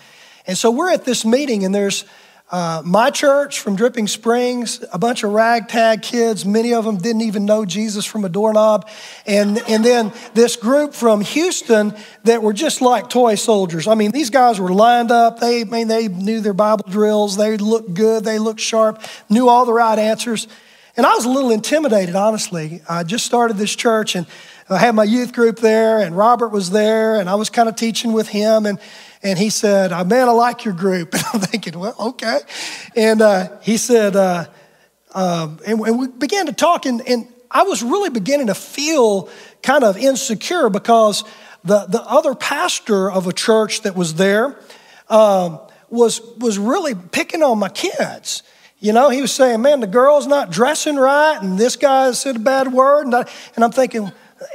And 0.46 0.56
so 0.56 0.70
we're 0.70 0.92
at 0.92 1.06
this 1.06 1.26
meeting, 1.26 1.66
and 1.66 1.74
there's 1.74 2.06
uh, 2.52 2.82
my 2.84 3.10
church 3.10 3.62
from 3.62 3.78
Dripping 3.78 4.08
Springs, 4.08 4.84
a 4.92 5.00
bunch 5.00 5.24
of 5.24 5.32
ragtag 5.32 6.02
kids, 6.02 6.46
many 6.46 6.74
of 6.74 6.84
them 6.84 6.98
didn't 6.98 7.22
even 7.22 7.46
know 7.46 7.64
Jesus 7.64 8.06
from 8.06 8.26
a 8.26 8.30
doorknob. 8.30 8.90
And, 9.26 9.58
and 9.70 9.86
then 9.86 10.12
this 10.34 10.58
group 10.58 10.94
from 10.94 11.22
Houston 11.22 11.96
that 12.26 12.44
were 12.44 12.52
just 12.52 12.82
like 12.82 13.10
toy 13.10 13.36
soldiers. 13.36 13.88
I 13.88 13.96
mean, 13.96 14.12
these 14.12 14.30
guys 14.30 14.60
were 14.60 14.74
lined 14.74 15.12
up. 15.12 15.40
They, 15.40 15.62
I 15.62 15.64
mean, 15.64 15.88
they 15.88 16.10
knew 16.10 16.42
their 16.42 16.54
Bible 16.54 16.86
drills. 16.90 17.38
They 17.38 17.56
looked 17.56 17.94
good. 17.94 18.26
They 18.26 18.38
looked 18.38 18.60
sharp, 18.60 19.02
knew 19.30 19.48
all 19.48 19.66
the 19.66 19.74
right 19.74 19.98
answers. 19.98 20.50
And 20.98 21.06
I 21.06 21.14
was 21.16 21.24
a 21.24 21.30
little 21.30 21.52
intimidated, 21.52 22.18
honestly. 22.18 22.82
I 22.90 23.04
just 23.06 23.26
started 23.26 23.56
this 23.56 23.74
church 23.74 24.16
and 24.16 24.28
I 24.72 24.78
had 24.78 24.96
my 24.96 25.04
youth 25.04 25.34
group 25.34 25.58
there, 25.60 26.00
and 26.00 26.16
Robert 26.16 26.50
was 26.50 26.70
there, 26.72 27.18
and 27.18 27.30
I 27.30 27.36
was 27.36 27.50
kind 27.50 27.68
of 27.68 27.76
teaching 27.76 28.14
with 28.14 28.30
him. 28.30 28.66
And 28.66 28.80
and 29.24 29.38
he 29.38 29.50
said, 29.50 29.92
uh, 29.92 30.04
Man, 30.04 30.28
I 30.28 30.32
like 30.32 30.66
your 30.66 30.74
group. 30.74 31.14
And 31.16 31.26
I'm 31.34 31.40
thinking, 31.42 31.78
Well, 31.78 31.96
okay. 32.00 32.40
And 32.96 33.22
uh, 33.22 33.60
he 33.62 33.78
said, 33.78 34.16
uh, 34.16 34.46
um, 35.14 35.60
and, 35.66 35.80
and, 35.82 36.00
we 36.00 36.08
began 36.08 36.46
to 36.46 36.54
talk, 36.54 36.86
and, 36.86 37.06
and 37.08 37.28
I 37.50 37.64
was 37.64 37.84
really 37.84 38.10
beginning 38.10 38.48
to 38.48 38.56
feel 38.56 39.30
kind 39.62 39.84
of 39.84 39.98
insecure 39.98 40.70
because 40.70 41.26
the, 41.66 41.86
the 41.86 42.02
other 42.02 42.34
pastor 42.34 43.12
of 43.12 43.28
a 43.28 43.34
church 43.34 43.82
that 43.82 43.96
was 43.96 44.16
there 44.16 44.58
um, 45.10 45.60
was, 45.90 46.22
was 46.38 46.58
really 46.58 46.96
picking 46.96 47.44
on 47.44 47.60
my 47.60 47.68
kids. 47.68 48.44
You 48.80 48.94
know, 48.94 49.10
he 49.10 49.22
was 49.22 49.32
saying, 49.34 49.62
Man, 49.62 49.82
the 49.82 49.88
girl's 49.88 50.28
not 50.28 50.50
dressing 50.50 50.96
right, 50.96 51.38
and 51.42 51.60
this 51.60 51.76
guy 51.76 52.12
said 52.14 52.38
a 52.38 52.40
bad 52.40 52.72
word. 52.72 53.06
And, 53.06 53.16
I, 53.16 53.26
and 53.56 53.64
I'm 53.64 53.72
thinking, 53.72 54.12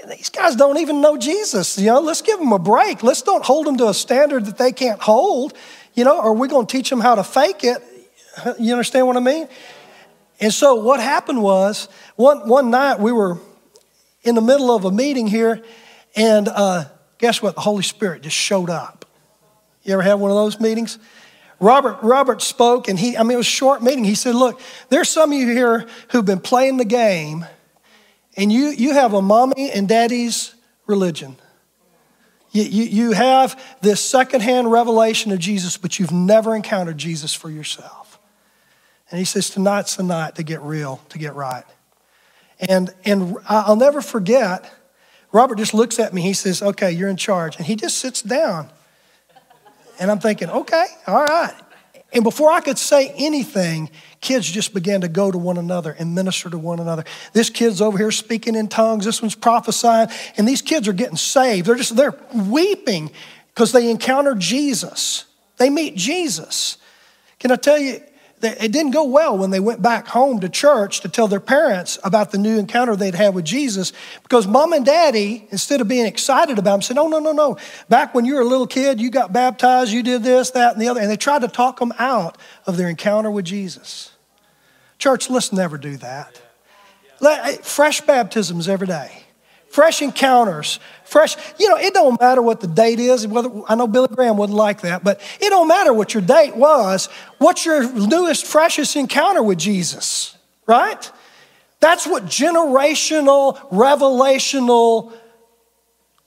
these 0.09 0.31
guys 0.31 0.57
don't 0.57 0.79
even 0.79 1.01
know 1.01 1.17
Jesus. 1.17 1.79
You 1.79 1.87
know, 1.87 2.01
let's 2.01 2.23
give 2.23 2.39
them 2.39 2.53
a 2.53 2.59
break. 2.59 3.03
Let's 3.03 3.23
don't 3.23 3.45
hold 3.45 3.67
them 3.67 3.77
to 3.79 3.89
a 3.89 3.95
standard 3.95 4.47
that 4.47 4.59
they 4.59 4.73
can't 4.73 5.01
hold. 5.01 5.55
You 5.95 6.05
know, 6.05 6.21
are 6.21 6.33
we 6.33 6.49
going 6.49 6.67
to 6.67 6.77
teach 6.77 6.91
them 6.91 7.01
how 7.01 7.15
to 7.15 7.25
fake 7.25 7.65
it? 7.65 7.83
You 8.59 8.73
understand 8.73 9.07
what 9.07 9.17
I 9.17 9.21
mean? 9.21 9.49
And 10.41 10.53
so 10.53 10.75
what 10.75 11.01
happened 11.01 11.43
was 11.43 11.89
one, 12.17 12.47
one 12.47 12.71
night 12.71 13.01
we 13.01 13.11
were 13.11 13.39
in 14.25 14.35
the 14.35 14.43
middle 14.43 14.71
of 14.77 14.85
a 14.85 14.91
meeting 14.91 15.27
here, 15.27 15.63
and 16.15 16.47
uh, 16.47 16.85
guess 17.17 17.41
what? 17.41 17.55
The 17.55 17.63
Holy 17.63 17.83
Spirit 17.83 18.21
just 18.21 18.37
showed 18.37 18.69
up. 18.69 19.07
You 19.85 19.95
ever 19.95 20.03
had 20.03 20.15
one 20.15 20.31
of 20.31 20.37
those 20.37 20.61
meetings? 20.61 20.99
Robert, 21.61 21.99
Robert 22.03 22.43
spoke, 22.43 22.89
and 22.89 22.99
he, 22.99 23.17
I 23.17 23.23
mean, 23.23 23.33
it 23.33 23.37
was 23.37 23.47
a 23.47 23.51
short 23.51 23.83
meeting. 23.83 24.05
He 24.05 24.15
said, 24.15 24.35
Look, 24.35 24.61
there's 24.91 25.09
some 25.09 25.33
of 25.33 25.39
you 25.39 25.49
here 25.49 25.87
who've 26.11 26.25
been 26.25 26.41
playing 26.41 26.77
the 26.77 26.85
game 26.85 27.47
and 28.37 28.53
you, 28.53 28.69
you 28.69 28.93
have 28.93 29.15
a 29.15 29.23
mommy 29.23 29.71
and 29.71 29.89
daddy's 29.89 30.55
religion. 30.87 31.37
You, 32.53 32.63
you, 32.65 32.85
you 32.85 33.13
have 33.13 33.63
this 33.81 34.01
secondhand 34.01 34.71
revelation 34.71 35.33
of 35.33 35.39
Jesus, 35.39 35.77
but 35.77 35.99
you've 35.99 36.13
never 36.13 36.55
encountered 36.55 36.99
Jesus 36.99 37.35
for 37.35 37.51
yourself. 37.51 38.19
And 39.11 39.19
he 39.19 39.25
says, 39.25 39.51
Tonight's 39.51 39.97
the 39.97 40.03
night 40.03 40.37
to 40.37 40.43
get 40.43 40.61
real, 40.63 41.01
to 41.11 41.19
get 41.19 41.35
right. 41.35 41.65
And, 42.59 42.93
and 43.05 43.37
I'll 43.49 43.77
never 43.77 44.01
forget, 44.01 44.73
Robert 45.33 45.59
just 45.59 45.75
looks 45.75 45.99
at 45.99 46.15
me. 46.15 46.23
He 46.23 46.33
says, 46.33 46.63
Okay, 46.63 46.93
you're 46.93 47.09
in 47.09 47.17
charge. 47.17 47.57
And 47.57 47.67
he 47.67 47.77
just 47.77 47.99
sits 47.99 48.23
down. 48.23 48.69
And 49.99 50.11
I'm 50.11 50.19
thinking, 50.19 50.51
Okay, 50.51 50.87
all 51.07 51.25
right. 51.25 51.55
And 52.13 52.25
before 52.25 52.51
I 52.51 52.61
could 52.61 52.79
say 52.79 53.13
anything, 53.17 53.91
kids 54.21 54.51
just 54.51 54.75
began 54.75 55.03
to 55.03 55.09
go 55.09 55.31
to 55.31 55.39
one 55.39 55.59
another 55.59 55.95
and 55.99 56.15
minister 56.15 56.51
to 56.51 56.59
one 56.59 56.81
another. 56.81 57.05
This 57.33 57.51
kid's 57.51 57.81
over 57.81 57.99
here 57.99 58.11
speaking 58.11 58.55
in 58.55 58.69
tongues, 58.69 59.05
this 59.05 59.23
one's 59.23 59.35
prophesying, 59.35 60.09
and 60.37 60.47
these 60.47 60.63
kids 60.63 60.89
are 60.89 60.93
getting 60.93 61.17
saved. 61.17 61.67
They're 61.67 61.77
just 61.77 61.97
they're 61.97 62.19
weeping 62.35 63.11
because 63.55 63.73
they 63.73 63.91
encounter 63.91 64.35
Jesus. 64.35 65.25
They 65.59 65.71
meet 65.71 65.97
Jesus. 65.97 66.79
Can 67.39 67.51
I 67.51 67.57
tell 67.57 67.79
you, 67.79 68.01
it 68.47 68.73
didn't 68.73 68.93
go 68.93 69.05
well 69.05 69.37
when 69.37 69.51
they 69.51 69.61
went 69.61 69.83
back 69.83 70.07
home 70.07 70.41
to 70.41 70.49
church 70.49 71.01
to 71.01 71.09
tell 71.09 71.29
their 71.29 71.41
parents 71.41 71.99
about 72.05 72.31
the 72.31 72.39
new 72.39 72.59
encounter 72.59 72.97
they'd 72.97 73.15
had 73.15 73.35
with 73.35 73.45
Jesus 73.45 73.93
because 74.23 74.47
mom 74.47 74.73
and 74.73 74.87
daddy, 74.87 75.47
instead 75.51 75.81
of 75.81 75.89
being 75.89 76.07
excited 76.07 76.59
about 76.59 76.77
him, 76.77 76.83
said, 76.83 76.99
Oh, 76.99 77.09
no, 77.09 77.19
no, 77.19 77.33
no. 77.33 77.59
Back 77.89 78.15
when 78.15 78.25
you 78.25 78.35
were 78.35 78.41
a 78.41 78.47
little 78.47 78.67
kid, 78.67 79.01
you 79.01 79.11
got 79.11 79.33
baptized, 79.33 79.93
you 79.93 80.03
did 80.03 80.23
this, 80.23 80.51
that, 80.53 80.73
and 80.73 80.81
the 80.81 80.89
other. 80.89 81.01
And 81.01 81.11
they 81.11 81.17
tried 81.17 81.43
to 81.43 81.49
talk 81.49 81.79
them 81.79 81.93
out 81.99 82.39
of 82.67 82.77
their 82.77 82.89
encounter 82.89 83.31
with 83.31 83.45
Jesus. 83.45 84.13
Church, 84.99 85.29
let's 85.29 85.53
never 85.53 85.77
do 85.77 85.97
that. 85.99 86.41
Let, 87.21 87.45
eh, 87.45 87.57
fresh 87.63 88.01
baptisms 88.01 88.69
every 88.69 88.87
day 88.87 89.26
fresh 89.69 90.03
encounters, 90.03 90.81
fresh, 91.05 91.37
you 91.59 91.69
know, 91.69 91.77
it 91.77 91.93
don't 91.95 92.21
matter 92.21 92.43
what 92.43 92.61
the 92.61 92.67
date 92.67 92.99
is. 92.99 93.27
Whether, 93.27 93.51
I 93.69 93.75
know 93.75 93.87
Billy 93.87 94.09
Graham 94.09 94.37
wouldn't 94.37 94.57
like 94.57 94.83
that, 94.83 95.05
but 95.05 95.21
it 95.41 95.51
don't 95.51 95.69
matter 95.69 95.93
what 95.93 96.15
your 96.15 96.23
date 96.23 96.57
was. 96.57 97.09
What's 97.39 97.65
your 97.67 97.91
newest, 97.93 98.47
freshest 98.47 98.97
encounter 98.97 99.43
with 99.43 99.59
Jesus, 99.59 100.37
right? 100.67 101.11
That's 101.81 102.07
what 102.07 102.25
generational, 102.25 103.59
revelational 103.71 105.13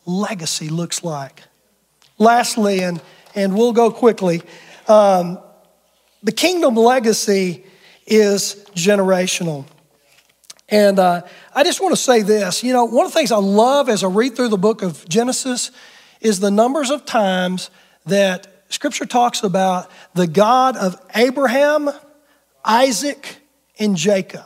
legacy 0.06 0.69
looks 0.69 1.04
like. 1.04 1.43
Lastly, 2.17 2.82
and, 2.82 3.02
and 3.36 3.56
we'll 3.56 3.73
go 3.73 3.91
quickly, 3.91 4.41
um, 4.88 5.39
the 6.21 6.32
kingdom 6.32 6.75
legacy 6.75 7.65
is 8.06 8.65
generational. 8.75 9.65
And 10.71 10.99
uh, 10.99 11.23
I 11.53 11.63
just 11.63 11.82
want 11.82 11.93
to 11.93 12.01
say 12.01 12.21
this 12.21 12.63
you 12.63 12.73
know, 12.73 12.86
one 12.86 13.05
of 13.05 13.12
the 13.12 13.17
things 13.17 13.32
I 13.32 13.38
love 13.38 13.89
as 13.89 14.03
I 14.03 14.08
read 14.08 14.36
through 14.36 14.49
the 14.49 14.58
book 14.58 14.82
of 14.82 15.08
Genesis 15.08 15.71
is 16.21 16.39
the 16.39 16.51
numbers 16.51 16.89
of 16.89 17.05
times 17.05 17.69
that 18.05 18.47
scripture 18.69 19.05
talks 19.05 19.43
about 19.43 19.89
the 20.13 20.27
God 20.27 20.77
of 20.77 20.99
Abraham, 21.15 21.89
Isaac, 22.63 23.38
and 23.79 23.95
Jacob. 23.95 24.45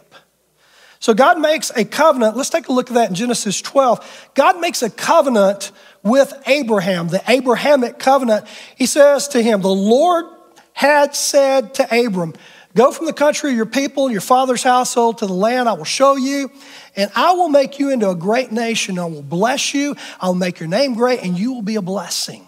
So 0.99 1.13
God 1.13 1.39
makes 1.39 1.69
a 1.71 1.83
covenant. 1.83 2.37
Let's 2.37 2.49
take 2.49 2.69
a 2.69 2.71
look 2.71 2.89
at 2.89 2.93
that 2.93 3.09
in 3.09 3.15
Genesis 3.15 3.61
12. 3.61 4.31
God 4.35 4.61
makes 4.61 4.81
a 4.81 4.89
covenant 4.89 5.71
with 6.01 6.33
Abraham, 6.45 7.09
the 7.09 7.21
Abrahamic 7.27 7.99
covenant. 7.99 8.47
He 8.77 8.85
says 8.85 9.27
to 9.29 9.41
him, 9.41 9.61
The 9.61 9.67
Lord 9.67 10.25
had 10.71 11.13
said 11.13 11.73
to 11.75 12.05
Abram, 12.05 12.33
Go 12.75 12.91
from 12.91 13.05
the 13.05 13.13
country 13.13 13.51
of 13.51 13.55
your 13.55 13.67
people, 13.67 14.09
your 14.09 14.21
father's 14.21 14.63
household, 14.63 15.19
to 15.19 15.27
the 15.27 15.33
land 15.33 15.69
I 15.69 15.73
will 15.73 15.83
show 15.83 16.15
you, 16.15 16.51
and 16.95 17.11
I 17.15 17.33
will 17.33 17.49
make 17.49 17.77
you 17.77 17.91
into 17.91 18.09
a 18.09 18.15
great 18.15 18.51
nation. 18.51 18.97
I 18.97 19.05
will 19.05 19.21
bless 19.21 19.73
you, 19.73 19.95
I'll 20.19 20.33
make 20.33 20.59
your 20.59 20.69
name 20.69 20.95
great, 20.95 21.21
and 21.21 21.37
you 21.37 21.53
will 21.53 21.61
be 21.61 21.75
a 21.75 21.81
blessing. 21.81 22.47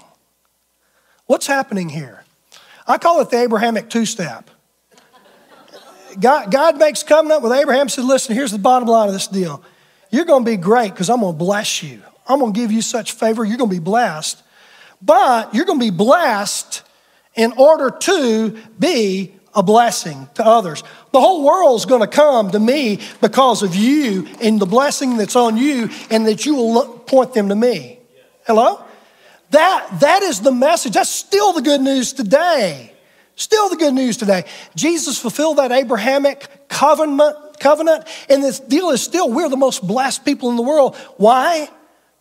What's 1.27 1.45
happening 1.45 1.89
here? 1.89 2.23
I 2.88 2.97
call 2.97 3.21
it 3.21 3.29
the 3.29 3.38
Abrahamic 3.38 3.89
two 3.89 4.05
step. 4.05 4.49
God, 6.19 6.51
God 6.51 6.77
makes 6.77 7.03
covenant 7.03 7.41
with 7.41 7.51
Abraham, 7.51 7.89
says, 7.89 8.05
Listen, 8.05 8.35
here's 8.35 8.51
the 8.51 8.57
bottom 8.57 8.88
line 8.88 9.07
of 9.07 9.13
this 9.13 9.27
deal. 9.27 9.63
You're 10.09 10.25
going 10.25 10.45
to 10.45 10.51
be 10.51 10.57
great 10.57 10.91
because 10.91 11.09
I'm 11.09 11.19
going 11.19 11.33
to 11.33 11.38
bless 11.38 11.83
you. 11.83 12.01
I'm 12.27 12.39
going 12.39 12.53
to 12.53 12.59
give 12.59 12.71
you 12.71 12.81
such 12.81 13.11
favor. 13.11 13.43
You're 13.43 13.57
going 13.57 13.69
to 13.69 13.75
be 13.75 13.83
blessed. 13.83 14.41
But 15.01 15.53
you're 15.53 15.65
going 15.65 15.79
to 15.79 15.85
be 15.85 15.91
blessed 15.91 16.83
in 17.35 17.51
order 17.57 17.91
to 17.91 18.57
be 18.79 19.34
a 19.55 19.63
blessing 19.63 20.29
to 20.35 20.45
others. 20.45 20.83
The 21.11 21.19
whole 21.19 21.43
world's 21.43 21.85
going 21.85 22.01
to 22.01 22.07
come 22.07 22.51
to 22.51 22.59
me 22.59 22.99
because 23.21 23.63
of 23.63 23.73
you 23.73 24.27
and 24.41 24.59
the 24.59 24.65
blessing 24.65 25.17
that's 25.17 25.35
on 25.35 25.57
you, 25.57 25.89
and 26.09 26.27
that 26.27 26.45
you 26.45 26.55
will 26.55 26.99
point 26.99 27.33
them 27.33 27.49
to 27.49 27.55
me. 27.55 27.99
Hello? 28.45 28.83
That, 29.51 29.99
that 30.01 30.23
is 30.23 30.41
the 30.41 30.51
message. 30.51 30.93
That's 30.93 31.09
still 31.09 31.53
the 31.53 31.61
good 31.61 31.81
news 31.81 32.13
today. 32.13 32.91
Still 33.35 33.69
the 33.69 33.75
good 33.75 33.93
news 33.93 34.17
today. 34.17 34.45
Jesus 34.75 35.19
fulfilled 35.19 35.57
that 35.57 35.71
Abrahamic 35.71 36.67
covenant, 36.67 37.59
covenant, 37.59 38.05
and 38.29 38.43
this 38.43 38.59
deal 38.59 38.89
is 38.89 39.01
still, 39.01 39.31
we're 39.31 39.49
the 39.49 39.57
most 39.57 39.85
blessed 39.85 40.25
people 40.25 40.49
in 40.49 40.55
the 40.55 40.61
world. 40.61 40.95
Why? 41.17 41.69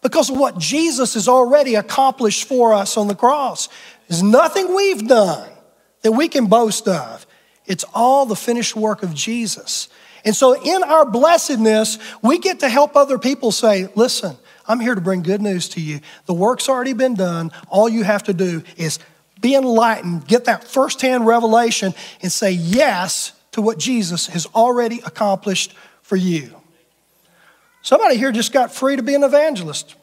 Because 0.02 0.30
of 0.30 0.36
what 0.36 0.58
Jesus 0.58 1.14
has 1.14 1.28
already 1.28 1.76
accomplished 1.76 2.46
for 2.46 2.74
us 2.74 2.96
on 2.96 3.08
the 3.08 3.14
cross. 3.14 3.68
There's 4.08 4.22
nothing 4.22 4.74
we've 4.74 5.06
done 5.06 5.48
that 6.04 6.12
we 6.12 6.28
can 6.28 6.46
boast 6.46 6.86
of. 6.86 7.26
It's 7.66 7.84
all 7.94 8.26
the 8.26 8.36
finished 8.36 8.76
work 8.76 9.02
of 9.02 9.14
Jesus. 9.14 9.88
And 10.24 10.36
so, 10.36 10.54
in 10.62 10.82
our 10.82 11.04
blessedness, 11.04 11.98
we 12.22 12.38
get 12.38 12.60
to 12.60 12.68
help 12.68 12.94
other 12.94 13.18
people 13.18 13.50
say, 13.50 13.88
Listen, 13.94 14.36
I'm 14.68 14.80
here 14.80 14.94
to 14.94 15.00
bring 15.00 15.22
good 15.22 15.42
news 15.42 15.68
to 15.70 15.80
you. 15.80 16.00
The 16.26 16.34
work's 16.34 16.68
already 16.68 16.92
been 16.92 17.14
done. 17.14 17.50
All 17.68 17.88
you 17.88 18.04
have 18.04 18.22
to 18.24 18.34
do 18.34 18.62
is 18.76 18.98
be 19.40 19.54
enlightened, 19.54 20.26
get 20.26 20.44
that 20.44 20.64
firsthand 20.64 21.26
revelation, 21.26 21.94
and 22.22 22.30
say 22.30 22.52
yes 22.52 23.32
to 23.52 23.62
what 23.62 23.78
Jesus 23.78 24.26
has 24.28 24.46
already 24.54 25.00
accomplished 25.04 25.74
for 26.02 26.16
you. 26.16 26.54
Somebody 27.82 28.16
here 28.16 28.32
just 28.32 28.52
got 28.52 28.72
free 28.74 28.96
to 28.96 29.02
be 29.02 29.14
an 29.14 29.22
evangelist. 29.22 29.94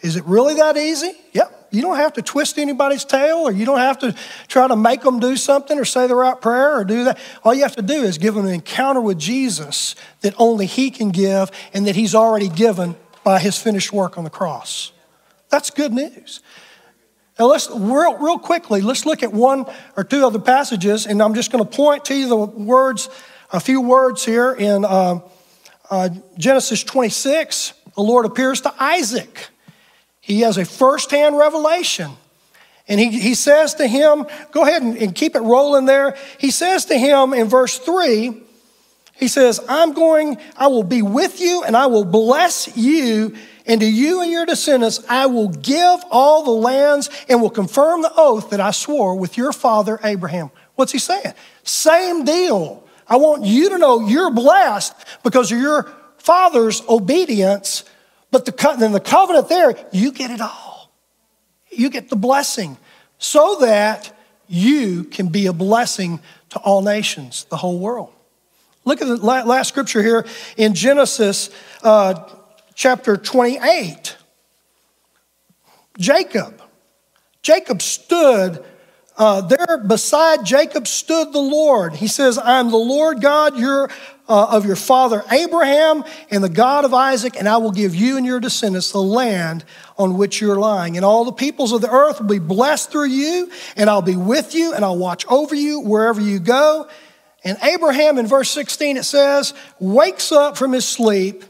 Is 0.00 0.16
it 0.16 0.24
really 0.24 0.54
that 0.54 0.76
easy? 0.76 1.12
Yep. 1.32 1.59
You 1.70 1.82
don't 1.82 1.96
have 1.96 2.14
to 2.14 2.22
twist 2.22 2.58
anybody's 2.58 3.04
tail 3.04 3.38
or 3.38 3.52
you 3.52 3.64
don't 3.64 3.78
have 3.78 3.98
to 4.00 4.14
try 4.48 4.66
to 4.66 4.76
make 4.76 5.02
them 5.02 5.20
do 5.20 5.36
something 5.36 5.78
or 5.78 5.84
say 5.84 6.06
the 6.06 6.16
right 6.16 6.40
prayer 6.40 6.78
or 6.78 6.84
do 6.84 7.04
that. 7.04 7.18
All 7.44 7.54
you 7.54 7.62
have 7.62 7.76
to 7.76 7.82
do 7.82 8.02
is 8.02 8.18
give 8.18 8.34
them 8.34 8.46
an 8.46 8.52
encounter 8.52 9.00
with 9.00 9.18
Jesus 9.18 9.94
that 10.22 10.34
only 10.38 10.66
He 10.66 10.90
can 10.90 11.10
give 11.10 11.50
and 11.72 11.86
that 11.86 11.94
He's 11.94 12.14
already 12.14 12.48
given 12.48 12.96
by 13.22 13.38
His 13.38 13.56
finished 13.56 13.92
work 13.92 14.18
on 14.18 14.24
the 14.24 14.30
cross. 14.30 14.92
That's 15.48 15.70
good 15.70 15.92
news. 15.92 16.40
Now, 17.38 17.46
let's 17.46 17.70
real, 17.70 18.18
real 18.18 18.38
quickly, 18.38 18.82
let's 18.82 19.06
look 19.06 19.22
at 19.22 19.32
one 19.32 19.64
or 19.96 20.04
two 20.04 20.26
other 20.26 20.38
passages, 20.38 21.06
and 21.06 21.22
I'm 21.22 21.34
just 21.34 21.50
going 21.50 21.64
to 21.64 21.70
point 21.70 22.04
to 22.06 22.14
you 22.14 22.28
the 22.28 22.36
words, 22.36 23.08
a 23.50 23.60
few 23.60 23.80
words 23.80 24.24
here 24.24 24.52
in 24.52 24.84
uh, 24.84 25.20
uh, 25.90 26.10
Genesis 26.36 26.84
26. 26.84 27.72
The 27.94 28.02
Lord 28.02 28.26
appears 28.26 28.60
to 28.62 28.74
Isaac. 28.78 29.48
He 30.30 30.40
has 30.42 30.58
a 30.58 30.64
firsthand 30.64 31.36
revelation. 31.36 32.12
And 32.88 32.98
he, 32.98 33.10
he 33.10 33.34
says 33.34 33.74
to 33.74 33.86
him, 33.86 34.26
go 34.52 34.62
ahead 34.62 34.82
and, 34.82 34.96
and 34.96 35.14
keep 35.14 35.36
it 35.36 35.40
rolling 35.40 35.86
there. 35.86 36.16
He 36.38 36.50
says 36.50 36.86
to 36.86 36.98
him 36.98 37.34
in 37.34 37.48
verse 37.48 37.78
3, 37.78 38.40
he 39.14 39.28
says, 39.28 39.60
I'm 39.68 39.92
going, 39.92 40.38
I 40.56 40.68
will 40.68 40.82
be 40.82 41.02
with 41.02 41.40
you 41.40 41.62
and 41.64 41.76
I 41.76 41.86
will 41.86 42.04
bless 42.04 42.76
you 42.76 43.36
and 43.66 43.80
to 43.80 43.86
you 43.86 44.22
and 44.22 44.30
your 44.30 44.46
descendants, 44.46 45.00
I 45.08 45.26
will 45.26 45.48
give 45.48 46.00
all 46.10 46.44
the 46.44 46.50
lands 46.50 47.10
and 47.28 47.42
will 47.42 47.50
confirm 47.50 48.02
the 48.02 48.12
oath 48.16 48.50
that 48.50 48.60
I 48.60 48.70
swore 48.70 49.16
with 49.16 49.36
your 49.36 49.52
father 49.52 50.00
Abraham. 50.02 50.50
What's 50.74 50.92
he 50.92 50.98
saying? 50.98 51.34
Same 51.62 52.24
deal. 52.24 52.84
I 53.06 53.16
want 53.16 53.44
you 53.44 53.70
to 53.70 53.78
know 53.78 54.06
you're 54.08 54.30
blessed 54.30 54.94
because 55.22 55.52
of 55.52 55.58
your 55.58 55.92
father's 56.18 56.82
obedience, 56.88 57.84
but 58.30 58.44
the, 58.44 58.76
then 58.78 58.92
the 58.92 59.00
covenant 59.00 59.48
there, 59.48 59.74
you 59.92 60.12
get 60.12 60.30
it 60.30 60.40
all. 60.40 60.92
You 61.70 61.90
get 61.90 62.08
the 62.08 62.16
blessing 62.16 62.76
so 63.18 63.58
that 63.60 64.16
you 64.48 65.04
can 65.04 65.28
be 65.28 65.46
a 65.46 65.52
blessing 65.52 66.20
to 66.50 66.58
all 66.58 66.82
nations, 66.82 67.44
the 67.44 67.56
whole 67.56 67.78
world. 67.78 68.12
Look 68.84 69.00
at 69.02 69.08
the 69.08 69.16
last 69.16 69.68
scripture 69.68 70.02
here 70.02 70.26
in 70.56 70.74
Genesis. 70.74 71.50
Uh, 71.82 72.28
chapter 72.74 73.16
28. 73.16 74.16
Jacob. 75.98 76.62
Jacob 77.42 77.82
stood 77.82 78.64
uh, 79.20 79.42
there 79.42 79.76
beside 79.76 80.46
Jacob 80.46 80.88
stood 80.88 81.30
the 81.34 81.40
Lord. 81.40 81.94
He 81.94 82.08
says, 82.08 82.38
I'm 82.38 82.70
the 82.70 82.78
Lord 82.78 83.20
God 83.20 83.58
your, 83.58 83.90
uh, 84.30 84.46
of 84.50 84.64
your 84.64 84.76
father 84.76 85.24
Abraham 85.30 86.04
and 86.30 86.42
the 86.42 86.48
God 86.48 86.84
of 86.84 86.94
Isaac, 86.94 87.36
and 87.36 87.48
I 87.48 87.56
will 87.56 87.72
give 87.72 87.96
you 87.96 88.16
and 88.16 88.24
your 88.24 88.38
descendants 88.38 88.92
the 88.92 89.02
land 89.02 89.64
on 89.98 90.16
which 90.16 90.40
you're 90.40 90.56
lying. 90.56 90.96
And 90.96 91.04
all 91.04 91.24
the 91.24 91.32
peoples 91.32 91.72
of 91.72 91.80
the 91.80 91.90
earth 91.90 92.20
will 92.20 92.28
be 92.28 92.38
blessed 92.38 92.92
through 92.92 93.08
you, 93.08 93.50
and 93.76 93.90
I'll 93.90 94.02
be 94.02 94.16
with 94.16 94.54
you, 94.54 94.72
and 94.72 94.84
I'll 94.84 94.96
watch 94.96 95.26
over 95.26 95.54
you 95.54 95.80
wherever 95.80 96.20
you 96.20 96.38
go. 96.38 96.88
And 97.42 97.58
Abraham, 97.62 98.18
in 98.18 98.26
verse 98.28 98.50
16, 98.50 98.98
it 98.98 99.04
says, 99.04 99.52
wakes 99.80 100.30
up 100.30 100.56
from 100.56 100.72
his 100.72 100.86
sleep 100.86 101.42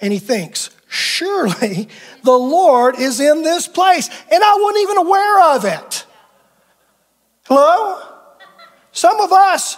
and 0.00 0.12
he 0.12 0.18
thinks, 0.18 0.70
surely 0.88 1.88
the 2.24 2.32
Lord 2.32 2.98
is 2.98 3.20
in 3.20 3.42
this 3.42 3.68
place. 3.68 4.08
And 4.08 4.42
I 4.42 4.56
wasn't 4.60 4.82
even 4.82 4.96
aware 4.96 5.54
of 5.54 5.64
it. 5.66 6.06
Hello? 7.44 8.00
Some 8.92 9.20
of 9.20 9.32
us 9.32 9.76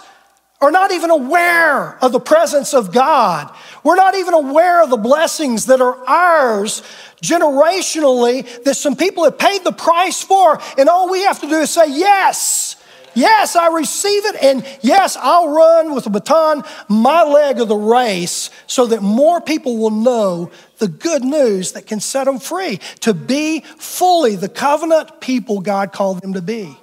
are 0.61 0.71
not 0.71 0.91
even 0.91 1.09
aware 1.09 1.97
of 2.03 2.11
the 2.11 2.19
presence 2.19 2.73
of 2.73 2.93
God. 2.93 3.53
We're 3.83 3.95
not 3.95 4.15
even 4.15 4.35
aware 4.35 4.83
of 4.83 4.91
the 4.91 4.97
blessings 4.97 5.65
that 5.65 5.81
are 5.81 5.97
ours 6.07 6.83
generationally 7.21 8.63
that 8.63 8.75
some 8.75 8.95
people 8.95 9.23
have 9.23 9.39
paid 9.39 9.63
the 9.63 9.71
price 9.71 10.21
for. 10.23 10.61
And 10.77 10.87
all 10.87 11.09
we 11.09 11.23
have 11.23 11.41
to 11.41 11.47
do 11.47 11.55
is 11.55 11.71
say, 11.71 11.89
Yes. 11.89 12.77
Yes, 13.13 13.57
I 13.57 13.67
receive 13.75 14.25
it. 14.25 14.41
And 14.41 14.65
yes, 14.81 15.17
I'll 15.19 15.49
run 15.49 15.93
with 15.93 16.05
a 16.05 16.09
baton 16.09 16.63
my 16.87 17.23
leg 17.23 17.59
of 17.59 17.67
the 17.67 17.75
race 17.75 18.49
so 18.67 18.85
that 18.85 19.01
more 19.01 19.41
people 19.41 19.77
will 19.77 19.91
know 19.91 20.49
the 20.77 20.87
good 20.87 21.21
news 21.21 21.73
that 21.73 21.85
can 21.85 21.99
set 21.99 22.23
them 22.23 22.39
free 22.39 22.79
to 23.01 23.13
be 23.13 23.61
fully 23.77 24.37
the 24.37 24.47
covenant 24.47 25.19
people 25.19 25.59
God 25.59 25.91
called 25.91 26.21
them 26.21 26.35
to 26.35 26.41
be. 26.41 26.77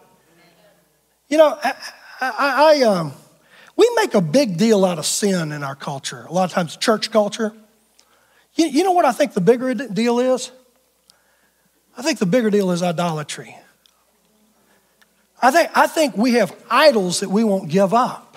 You 1.29 1.38
know, 1.38 1.59
I, 1.62 1.75
I, 2.21 2.81
I 2.81 2.83
um, 2.83 3.12
we 3.79 3.88
make 3.95 4.14
a 4.14 4.21
big 4.21 4.59
deal 4.59 4.85
out 4.85 4.99
of 4.99 5.07
sin 5.07 5.53
in 5.53 5.62
our 5.62 5.77
culture, 5.77 6.27
a 6.29 6.33
lot 6.33 6.45
of 6.45 6.51
times 6.51 6.77
church 6.77 7.12
culture. 7.12 7.53
You, 8.57 8.67
you 8.67 8.83
know 8.83 8.91
what 8.91 9.05
I 9.05 9.12
think 9.12 9.35
the 9.35 9.41
bigger 9.41 9.73
deal 9.73 10.19
is? 10.19 10.51
I 11.97 12.03
think 12.03 12.19
the 12.19 12.27
bigger 12.27 12.51
deal 12.51 12.73
is 12.73 12.83
idolatry. 12.83 13.57
I 15.41 15.53
think, 15.53 15.71
I 15.75 15.87
think 15.87 16.17
we 16.17 16.33
have 16.33 16.55
idols 16.69 17.21
that 17.21 17.31
we 17.31 17.45
won't 17.45 17.71
give 17.71 17.95
up. 17.95 18.37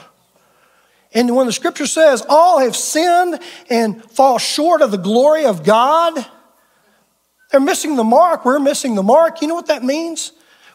And 1.12 1.36
when 1.36 1.48
the 1.48 1.54
scripture 1.54 1.88
says 1.88 2.24
all 2.30 2.60
have 2.60 2.76
sinned 2.76 3.40
and 3.68 4.06
fall 4.12 4.38
short 4.38 4.84
of 4.84 4.92
the 4.92 4.98
glory 4.98 5.46
of 5.46 5.64
God, 5.64 6.24
they're 7.52 7.60
missing 7.60 7.96
the 7.96 8.04
mark. 8.04 8.46
We're 8.46 8.60
missing 8.60 8.94
the 8.94 9.04
mark. 9.04 9.42
You 9.42 9.48
know 9.48 9.56
what 9.56 9.68
that 9.68 9.84
means? 9.84 10.34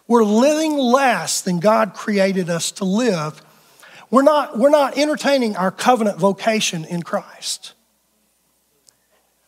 We're 0.08 0.24
living 0.24 0.76
less 0.76 1.40
than 1.40 1.60
God 1.60 1.94
created 1.94 2.50
us 2.50 2.72
to 2.72 2.84
live. 2.84 3.40
We're 4.16 4.22
not, 4.22 4.56
we're 4.56 4.70
not 4.70 4.96
entertaining 4.96 5.56
our 5.56 5.70
covenant 5.70 6.16
vocation 6.16 6.86
in 6.86 7.02
Christ. 7.02 7.74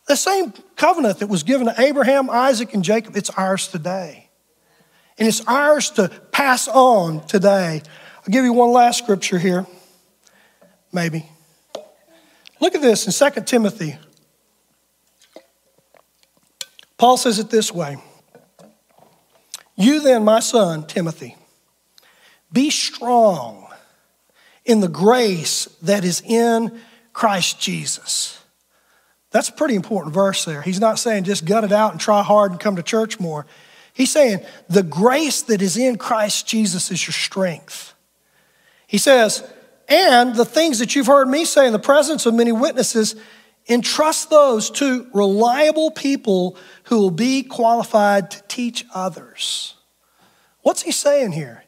The 0.07 0.15
same 0.15 0.53
covenant 0.75 1.17
that 1.17 1.27
was 1.27 1.41
given 1.41 1.65
to 1.65 1.73
Abraham, 1.81 2.29
Isaac, 2.29 2.75
and 2.75 2.83
Jacob, 2.83 3.17
it's 3.17 3.31
ours 3.31 3.67
today 3.67 4.29
and 5.17 5.27
it's 5.27 5.43
ours 5.47 5.89
to 5.89 6.09
pass 6.31 6.67
on 6.67 7.25
today. 7.25 7.81
I'll 8.17 8.31
give 8.31 8.45
you 8.45 8.53
one 8.53 8.71
last 8.71 8.99
scripture 8.99 9.39
here, 9.39 9.65
maybe. 10.93 11.27
Look 12.59 12.75
at 12.75 12.81
this 12.83 13.07
in 13.07 13.31
2 13.33 13.41
Timothy. 13.45 13.97
Paul 16.99 17.17
says 17.17 17.39
it 17.39 17.49
this 17.49 17.73
way 17.73 17.97
You 19.75 19.99
then, 20.01 20.23
my 20.23 20.41
son, 20.41 20.85
Timothy, 20.85 21.37
be 22.53 22.69
strong 22.69 23.65
in 24.69 24.81
the 24.81 24.87
grace 24.87 25.65
that 25.81 26.03
is 26.05 26.21
in 26.21 26.79
Christ 27.11 27.59
Jesus. 27.59 28.39
That's 29.31 29.49
a 29.49 29.53
pretty 29.53 29.73
important 29.73 30.13
verse 30.13 30.45
there. 30.45 30.61
He's 30.61 30.79
not 30.79 30.99
saying 30.99 31.23
just 31.23 31.43
gut 31.43 31.63
it 31.63 31.71
out 31.71 31.91
and 31.91 31.99
try 31.99 32.21
hard 32.21 32.51
and 32.51 32.59
come 32.59 32.75
to 32.75 32.83
church 32.83 33.19
more. 33.19 33.47
He's 33.93 34.11
saying, 34.11 34.41
the 34.69 34.83
grace 34.83 35.41
that 35.43 35.63
is 35.63 35.75
in 35.75 35.97
Christ 35.97 36.47
Jesus 36.47 36.91
is 36.91 37.05
your 37.05 37.13
strength. 37.13 37.95
He 38.85 38.99
says, 38.99 39.43
And 39.87 40.35
the 40.35 40.45
things 40.45 40.79
that 40.79 40.95
you've 40.95 41.07
heard 41.07 41.27
me 41.27 41.45
say 41.45 41.65
in 41.65 41.73
the 41.73 41.79
presence 41.79 42.27
of 42.27 42.35
many 42.35 42.51
witnesses, 42.51 43.15
entrust 43.67 44.29
those 44.29 44.69
to 44.71 45.07
reliable 45.13 45.89
people 45.89 46.57
who 46.83 46.97
will 46.97 47.11
be 47.11 47.41
qualified 47.41 48.31
to 48.31 48.43
teach 48.47 48.85
others. 48.93 49.75
What's 50.61 50.83
he 50.83 50.91
saying 50.91 51.31
here? 51.31 51.63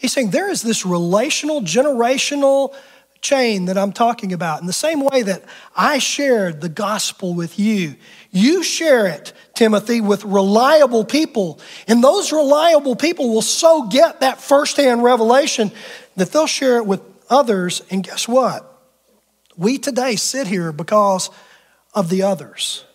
He's 0.00 0.12
saying 0.14 0.30
there 0.30 0.50
is 0.50 0.62
this 0.62 0.86
relational, 0.86 1.60
generational 1.60 2.74
chain 3.20 3.66
that 3.66 3.76
I'm 3.76 3.92
talking 3.92 4.32
about. 4.32 4.62
In 4.62 4.66
the 4.66 4.72
same 4.72 5.00
way 5.00 5.20
that 5.20 5.44
I 5.76 5.98
shared 5.98 6.62
the 6.62 6.70
gospel 6.70 7.34
with 7.34 7.58
you, 7.58 7.96
you 8.30 8.62
share 8.62 9.06
it, 9.06 9.34
Timothy, 9.54 10.00
with 10.00 10.24
reliable 10.24 11.04
people. 11.04 11.60
And 11.86 12.02
those 12.02 12.32
reliable 12.32 12.96
people 12.96 13.28
will 13.28 13.42
so 13.42 13.88
get 13.88 14.20
that 14.20 14.40
firsthand 14.40 15.02
revelation 15.02 15.70
that 16.16 16.32
they'll 16.32 16.46
share 16.46 16.78
it 16.78 16.86
with 16.86 17.02
others. 17.28 17.82
And 17.90 18.02
guess 18.02 18.26
what? 18.26 18.66
We 19.54 19.76
today 19.76 20.16
sit 20.16 20.46
here 20.46 20.72
because 20.72 21.28
of 21.92 22.08
the 22.08 22.22
others. 22.22 22.86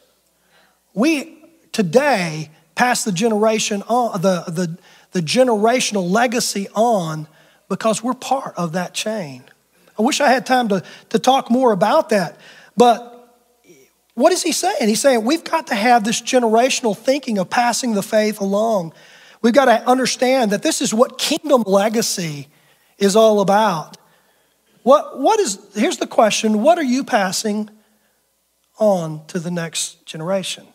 We 0.95 1.37
today 1.71 2.49
pass 2.73 3.03
the 3.03 3.11
generation 3.11 3.83
on, 3.83 4.21
the, 4.21 4.43
the, 4.47 4.77
the 5.15 5.21
generational 5.21 6.11
legacy 6.11 6.67
on 6.75 7.25
because 7.69 8.03
we're 8.03 8.13
part 8.13 8.53
of 8.57 8.73
that 8.73 8.93
chain. 8.93 9.45
I 9.97 10.01
wish 10.01 10.19
I 10.19 10.27
had 10.27 10.45
time 10.45 10.67
to, 10.67 10.83
to 11.07 11.19
talk 11.19 11.49
more 11.49 11.71
about 11.71 12.09
that. 12.09 12.37
But 12.75 13.33
what 14.13 14.33
is 14.33 14.43
he 14.43 14.51
saying? 14.51 14.89
He's 14.89 14.99
saying 14.99 15.23
we've 15.23 15.45
got 15.45 15.67
to 15.67 15.75
have 15.75 16.03
this 16.03 16.21
generational 16.21 16.97
thinking 16.97 17.37
of 17.37 17.49
passing 17.49 17.93
the 17.93 18.03
faith 18.03 18.41
along. 18.41 18.91
We've 19.41 19.53
got 19.53 19.65
to 19.65 19.87
understand 19.87 20.51
that 20.51 20.63
this 20.63 20.81
is 20.81 20.93
what 20.93 21.17
kingdom 21.17 21.63
legacy 21.65 22.49
is 22.97 23.15
all 23.15 23.39
about. 23.39 23.95
What, 24.83 25.17
what 25.17 25.39
is, 25.39 25.65
here's 25.75 25.95
the 25.95 26.07
question 26.07 26.61
what 26.61 26.77
are 26.77 26.83
you 26.83 27.05
passing 27.05 27.69
on 28.79 29.25
to 29.27 29.39
the 29.39 29.49
next 29.49 30.05
generation? 30.05 30.67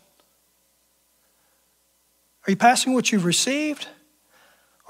Are 2.47 2.51
you 2.51 2.57
passing 2.57 2.95
what 2.95 3.13
you've 3.13 3.27
received? 3.27 3.87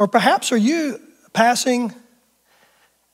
Or 0.01 0.09
perhaps 0.09 0.51
are 0.51 0.57
you 0.57 0.99
passing 1.35 1.95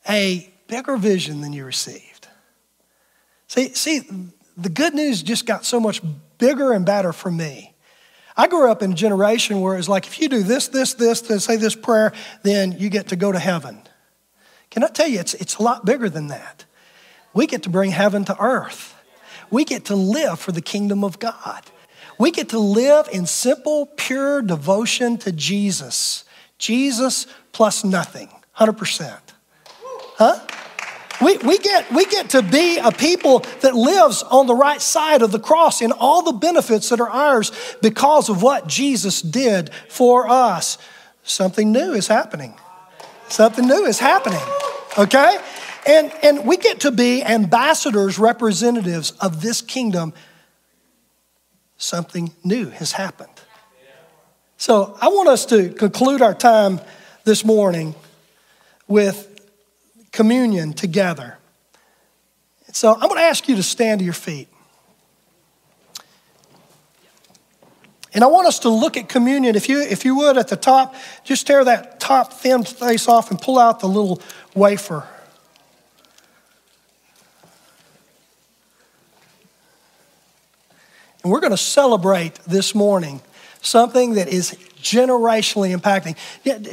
a 0.09 0.49
bigger 0.69 0.97
vision 0.97 1.41
than 1.41 1.53
you 1.53 1.65
received? 1.65 2.29
See, 3.49 3.75
see, 3.75 4.09
the 4.57 4.69
good 4.69 4.95
news 4.95 5.21
just 5.21 5.47
got 5.47 5.65
so 5.65 5.81
much 5.81 6.01
bigger 6.39 6.73
and 6.73 6.87
better 6.87 7.13
for 7.13 7.31
me. 7.31 7.75
I 8.37 8.47
grew 8.47 8.71
up 8.71 8.83
in 8.83 8.93
a 8.93 8.95
generation 8.95 9.61
where 9.61 9.77
it's 9.77 9.89
like 9.89 10.07
if 10.07 10.21
you 10.21 10.29
do 10.29 10.45
this, 10.45 10.69
this, 10.69 10.95
this, 10.95 11.23
to 11.23 11.41
say 11.41 11.57
this 11.57 11.75
prayer, 11.75 12.13
then 12.45 12.77
you 12.79 12.89
get 12.89 13.09
to 13.09 13.17
go 13.17 13.33
to 13.33 13.39
heaven. 13.41 13.83
Can 14.71 14.85
I 14.85 14.89
tell 14.89 15.09
you, 15.09 15.19
it's, 15.19 15.35
it's 15.35 15.57
a 15.57 15.65
lot 15.65 15.85
bigger 15.85 16.09
than 16.09 16.29
that. 16.29 16.67
We 17.35 17.49
get 17.49 17.65
to 17.65 17.69
bring 17.69 17.91
heaven 17.91 18.25
to 18.27 18.41
earth. 18.41 18.95
We 19.51 19.65
get 19.65 19.87
to 19.87 19.97
live 19.97 20.39
for 20.39 20.53
the 20.53 20.63
kingdom 20.63 21.03
of 21.03 21.19
God. 21.19 21.65
We 22.17 22.31
get 22.31 22.51
to 22.51 22.61
live 22.61 23.09
in 23.13 23.27
simple, 23.27 23.87
pure 23.97 24.41
devotion 24.41 25.19
to 25.19 25.33
Jesus. 25.33 26.23
Jesus 26.59 27.27
plus 27.53 27.85
nothing, 27.85 28.29
100%. 28.59 29.19
Huh? 30.19 30.41
We, 31.21 31.39
we, 31.39 31.59
get, 31.59 31.91
we 31.93 32.05
get 32.07 32.31
to 32.31 32.43
be 32.43 32.79
a 32.79 32.93
people 32.93 33.41
that 33.61 33.75
lives 33.75 34.23
on 34.23 34.47
the 34.47 34.55
right 34.55 34.81
side 34.81 35.23
of 35.23 35.33
the 35.33 35.39
cross 35.39 35.81
in 35.81 35.93
all 35.93 36.23
the 36.23 36.33
benefits 36.33 36.91
that 36.91 37.01
are 37.01 37.09
ours 37.09 37.53
because 37.81 38.29
of 38.29 38.43
what 38.43 38.67
Jesus 38.67 39.23
did 39.23 39.71
for 39.89 40.29
us. 40.29 40.77
Something 41.23 41.73
new 41.73 41.93
is 41.93 42.07
happening. 42.07 42.55
Something 43.29 43.67
new 43.67 43.87
is 43.87 43.99
happening. 43.99 44.43
Okay? 44.99 45.39
And, 45.87 46.13
and 46.23 46.47
we 46.47 46.57
get 46.57 46.81
to 46.81 46.91
be 46.91 47.23
ambassadors, 47.23 48.19
representatives 48.19 49.13
of 49.13 49.41
this 49.41 49.63
kingdom. 49.63 50.13
Something 51.79 52.35
new 52.45 52.71
has 52.71 52.93
happened. 52.93 53.36
So 54.57 54.97
I 55.01 55.09
want 55.09 55.29
us 55.29 55.47
to 55.47 55.71
conclude 55.71 56.23
our 56.23 56.35
time 56.35 56.81
this 57.25 57.45
morning 57.45 57.95
with 58.89 59.33
communion 60.13 60.73
together. 60.73 61.39
So 62.73 62.95
I'm 62.95 63.09
going 63.09 63.17
to 63.17 63.23
ask 63.23 63.49
you 63.49 63.57
to 63.57 63.63
stand 63.63 64.01
to 64.01 64.05
your 64.05 64.15
feet. 64.15 64.49
And 68.15 68.25
I 68.25 68.29
want 68.29 68.47
us 68.47 68.61
to 68.61 68.71
look 68.71 68.97
at 68.97 69.11
communion. 69.11 69.57
If 69.57 69.69
you, 69.69 69.81
if 69.83 70.07
you 70.07 70.17
would, 70.17 70.39
at 70.39 70.49
the 70.49 70.57
top, 70.57 70.95
just 71.23 71.47
tear 71.47 71.63
that 71.65 72.01
top 72.01 72.33
thin 72.33 72.65
face 72.65 73.09
off 73.09 73.31
and 73.31 73.39
pull 73.39 73.59
out 73.59 73.81
the 73.81 73.89
little 73.89 74.23
wafer. 74.55 75.07
And 81.23 81.31
we're 81.31 81.41
going 81.41 81.51
to 81.51 81.59
celebrate 81.59 82.37
this 82.47 82.75
morning 82.75 83.21
something 83.67 84.15
that 84.15 84.29
is 84.29 84.53
generationally 84.81 85.77
impacting. 85.77 86.17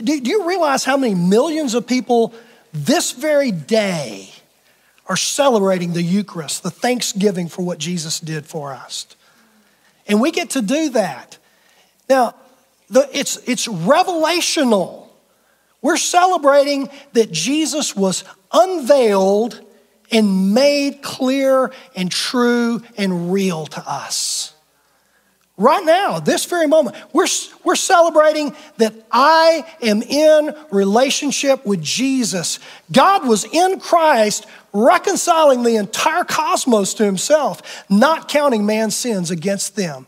Do 0.03 0.29
you 0.29 0.47
realize 0.47 0.83
how 0.83 0.97
many 0.97 1.15
millions 1.15 1.73
of 1.73 1.87
people 1.87 2.33
this 2.73 3.11
very 3.11 3.51
day 3.51 4.29
are 5.07 5.17
celebrating 5.17 5.93
the 5.93 6.01
Eucharist, 6.01 6.63
the 6.63 6.71
thanksgiving 6.71 7.47
for 7.47 7.61
what 7.61 7.77
Jesus 7.77 8.19
did 8.19 8.45
for 8.45 8.73
us. 8.73 9.07
And 10.07 10.21
we 10.21 10.31
get 10.31 10.51
to 10.51 10.61
do 10.61 10.89
that. 10.89 11.37
Now, 12.09 12.35
the, 12.89 13.09
it's, 13.11 13.37
it's 13.47 13.67
revelational. 13.67 15.07
We're 15.81 15.97
celebrating 15.97 16.89
that 17.13 17.31
Jesus 17.31 17.95
was 17.95 18.23
unveiled 18.51 19.61
and 20.11 20.53
made 20.53 21.01
clear 21.01 21.71
and 21.95 22.11
true 22.11 22.81
and 22.97 23.33
real 23.33 23.65
to 23.67 23.83
us. 23.89 24.52
Right 25.55 25.85
now, 25.85 26.19
this 26.19 26.45
very 26.45 26.65
moment, 26.65 26.95
we're, 27.13 27.27
we're 27.63 27.75
celebrating 27.75 28.55
that 28.77 28.93
I 29.11 29.63
am 29.83 30.01
in 30.01 30.55
relationship 30.71 31.63
with 31.63 31.81
Jesus. 31.81 32.57
God 32.91 33.27
was 33.27 33.45
in 33.45 33.79
Christ 33.79 34.47
reconciling 34.73 35.61
the 35.61 35.75
entire 35.75 36.23
cosmos 36.23 36.95
to 36.95 37.05
himself, 37.05 37.83
not 37.87 38.27
counting 38.27 38.65
man's 38.65 38.95
sins 38.95 39.29
against 39.29 39.75
them. 39.75 40.07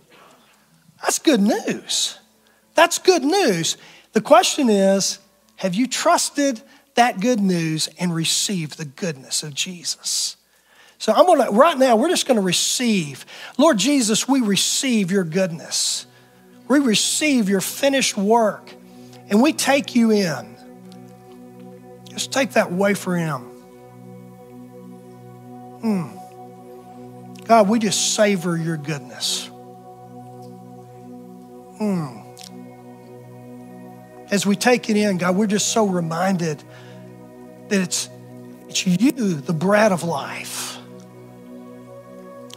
That's 1.03 1.19
good 1.19 1.41
news. 1.41 2.17
That's 2.73 2.97
good 2.97 3.23
news. 3.23 3.77
The 4.13 4.21
question 4.21 4.69
is 4.69 5.19
have 5.57 5.75
you 5.75 5.87
trusted 5.87 6.61
that 6.95 7.19
good 7.19 7.39
news 7.39 7.87
and 7.99 8.15
received 8.15 8.77
the 8.77 8.85
goodness 8.85 9.43
of 9.43 9.53
Jesus? 9.53 10.37
So 10.97 11.13
I'm 11.13 11.25
gonna, 11.25 11.51
right 11.51 11.77
now, 11.77 11.95
we're 11.95 12.09
just 12.09 12.27
gonna 12.27 12.41
receive. 12.41 13.25
Lord 13.57 13.77
Jesus, 13.77 14.27
we 14.27 14.41
receive 14.41 15.11
your 15.11 15.23
goodness. 15.23 16.07
We 16.67 16.79
receive 16.79 17.47
your 17.49 17.61
finished 17.61 18.17
work, 18.17 18.73
and 19.29 19.41
we 19.41 19.53
take 19.53 19.95
you 19.95 20.11
in. 20.11 20.55
Just 22.09 22.31
take 22.31 22.53
that 22.53 22.71
wafer 22.71 23.17
in. 23.17 23.55
Mm. 25.83 27.45
God, 27.45 27.69
we 27.69 27.77
just 27.77 28.15
savor 28.15 28.57
your 28.57 28.77
goodness. 28.77 29.49
Mm. 31.79 32.23
As 34.31 34.45
we 34.45 34.55
take 34.55 34.89
it 34.89 34.97
in, 34.97 35.17
God, 35.17 35.35
we're 35.35 35.45
just 35.45 35.71
so 35.71 35.85
reminded 35.85 36.63
that 37.67 37.81
it's, 37.81 38.09
it's 38.67 38.87
you, 38.87 39.11
the 39.11 39.53
bread 39.53 39.91
of 39.91 40.03
life. 40.03 40.74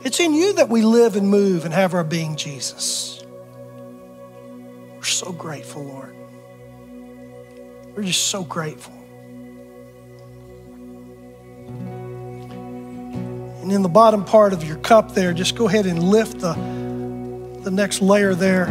It's 0.08 0.20
in 0.20 0.32
you 0.32 0.54
that 0.54 0.70
we 0.70 0.80
live 0.80 1.16
and 1.16 1.28
move 1.28 1.66
and 1.66 1.74
have 1.74 1.92
our 1.92 2.02
being, 2.02 2.34
Jesus. 2.34 3.22
We're 4.96 5.02
so 5.02 5.32
grateful, 5.32 5.84
Lord. 5.84 6.16
We're 7.94 8.04
just 8.04 8.28
so 8.28 8.42
grateful. 8.42 8.94
And 13.60 13.70
in 13.70 13.82
the 13.82 13.90
bottom 13.90 14.24
part 14.24 14.54
of 14.54 14.64
your 14.64 14.78
cup 14.78 15.12
there, 15.12 15.34
just 15.34 15.56
go 15.56 15.68
ahead 15.68 15.84
and 15.84 16.02
lift 16.02 16.38
the, 16.38 16.54
the 17.60 17.70
next 17.70 18.00
layer 18.00 18.34
there. 18.34 18.68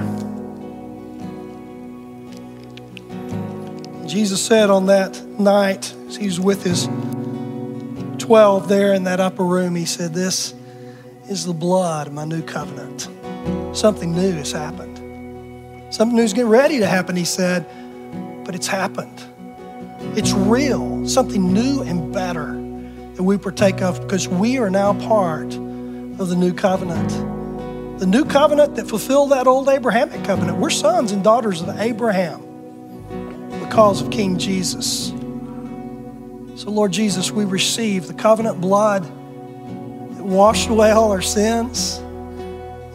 Jesus 4.07 4.43
said 4.43 4.71
on 4.71 4.87
that 4.87 5.23
night, 5.39 5.93
as 6.07 6.15
he 6.15 6.25
was 6.25 6.39
with 6.39 6.63
his 6.63 6.87
12 8.17 8.67
there 8.67 8.95
in 8.95 9.03
that 9.03 9.19
upper 9.19 9.45
room, 9.45 9.75
he 9.75 9.85
said, 9.85 10.15
This 10.15 10.55
is 11.29 11.45
the 11.45 11.53
blood 11.53 12.07
of 12.07 12.13
my 12.13 12.25
new 12.25 12.41
covenant. 12.41 13.09
Something 13.75 14.13
new 14.13 14.31
has 14.33 14.51
happened. 14.51 14.97
Something 15.93 16.15
new 16.15 16.23
is 16.23 16.33
getting 16.33 16.49
ready 16.49 16.79
to 16.79 16.87
happen, 16.87 17.15
he 17.15 17.25
said, 17.25 17.65
but 18.45 18.55
it's 18.55 18.67
happened. 18.67 19.23
It's 20.17 20.31
real, 20.31 21.07
something 21.07 21.53
new 21.53 21.81
and 21.81 22.13
better 22.13 22.53
that 23.15 23.23
we 23.23 23.37
partake 23.37 23.81
of 23.81 23.99
because 24.01 24.27
we 24.27 24.57
are 24.57 24.69
now 24.69 24.93
part 25.07 25.53
of 25.53 26.29
the 26.29 26.35
new 26.35 26.53
covenant. 26.53 27.09
The 27.99 28.05
new 28.05 28.25
covenant 28.25 28.75
that 28.75 28.87
fulfilled 28.87 29.31
that 29.31 29.47
old 29.47 29.69
Abrahamic 29.69 30.23
covenant. 30.23 30.59
We're 30.59 30.69
sons 30.69 31.11
and 31.11 31.23
daughters 31.23 31.61
of 31.61 31.69
Abraham 31.79 32.41
because 33.59 34.01
of 34.01 34.11
King 34.11 34.37
Jesus. 34.37 35.09
So, 36.55 36.71
Lord 36.71 36.91
Jesus, 36.91 37.31
we 37.31 37.43
receive 37.45 38.07
the 38.07 38.13
covenant 38.13 38.61
blood 38.61 39.03
washed 40.27 40.69
away 40.69 40.91
all 40.91 41.11
our 41.11 41.21
sins. 41.21 41.99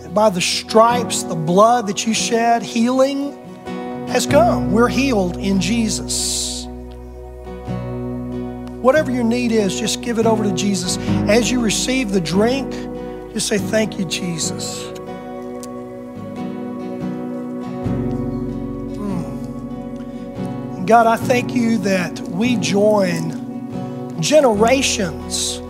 And 0.02 0.14
by 0.14 0.28
the 0.28 0.40
stripes, 0.40 1.22
the 1.22 1.34
blood 1.34 1.86
that 1.86 2.06
you 2.06 2.12
shed, 2.12 2.62
healing 2.62 3.38
has 4.08 4.26
come. 4.26 4.70
We're 4.70 4.88
healed 4.88 5.38
in 5.38 5.58
Jesus. 5.60 6.66
Whatever 8.82 9.10
your 9.10 9.24
need 9.24 9.50
is, 9.52 9.78
just 9.80 10.02
give 10.02 10.18
it 10.18 10.26
over 10.26 10.44
to 10.44 10.52
Jesus. 10.52 10.98
As 11.28 11.50
you 11.50 11.60
receive 11.60 12.12
the 12.12 12.20
drink, 12.20 12.70
just 13.32 13.48
say, 13.48 13.56
Thank 13.56 13.98
you, 13.98 14.04
Jesus. 14.04 14.82
Mm. 18.98 20.86
God, 20.86 21.06
I 21.06 21.16
thank 21.16 21.54
you 21.54 21.78
that 21.78 22.20
we 22.20 22.56
join 22.56 23.40
generations 24.20 25.61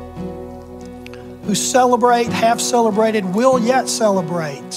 who 1.53 1.57
celebrate, 1.57 2.29
have 2.29 2.63
celebrated, 2.63 3.27
will 3.27 3.59
yet 3.59 3.87
celebrate 3.87 4.71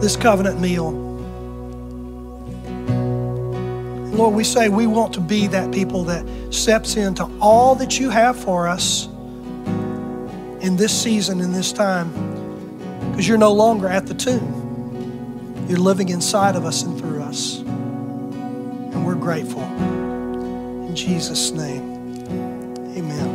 this 0.00 0.16
covenant 0.16 0.60
meal. 0.60 0.90
Lord, 4.16 4.34
we 4.34 4.42
say 4.42 4.68
we 4.68 4.88
want 4.88 5.14
to 5.14 5.20
be 5.20 5.46
that 5.46 5.72
people 5.72 6.02
that 6.06 6.26
steps 6.52 6.96
into 6.96 7.22
all 7.40 7.76
that 7.76 8.00
you 8.00 8.10
have 8.10 8.36
for 8.36 8.66
us 8.66 9.06
in 10.60 10.74
this 10.74 11.02
season, 11.02 11.40
in 11.40 11.52
this 11.52 11.72
time, 11.72 12.10
because 13.12 13.28
you're 13.28 13.38
no 13.38 13.52
longer 13.52 13.86
at 13.86 14.08
the 14.08 14.14
tomb. 14.14 15.66
You're 15.68 15.78
living 15.78 16.08
inside 16.08 16.56
of 16.56 16.64
us 16.64 16.82
and 16.82 16.98
through 16.98 17.22
us. 17.22 17.60
And 17.60 19.06
we're 19.06 19.14
grateful. 19.14 19.62
In 19.62 20.96
Jesus' 20.96 21.52
name, 21.52 22.26
amen. 22.96 23.27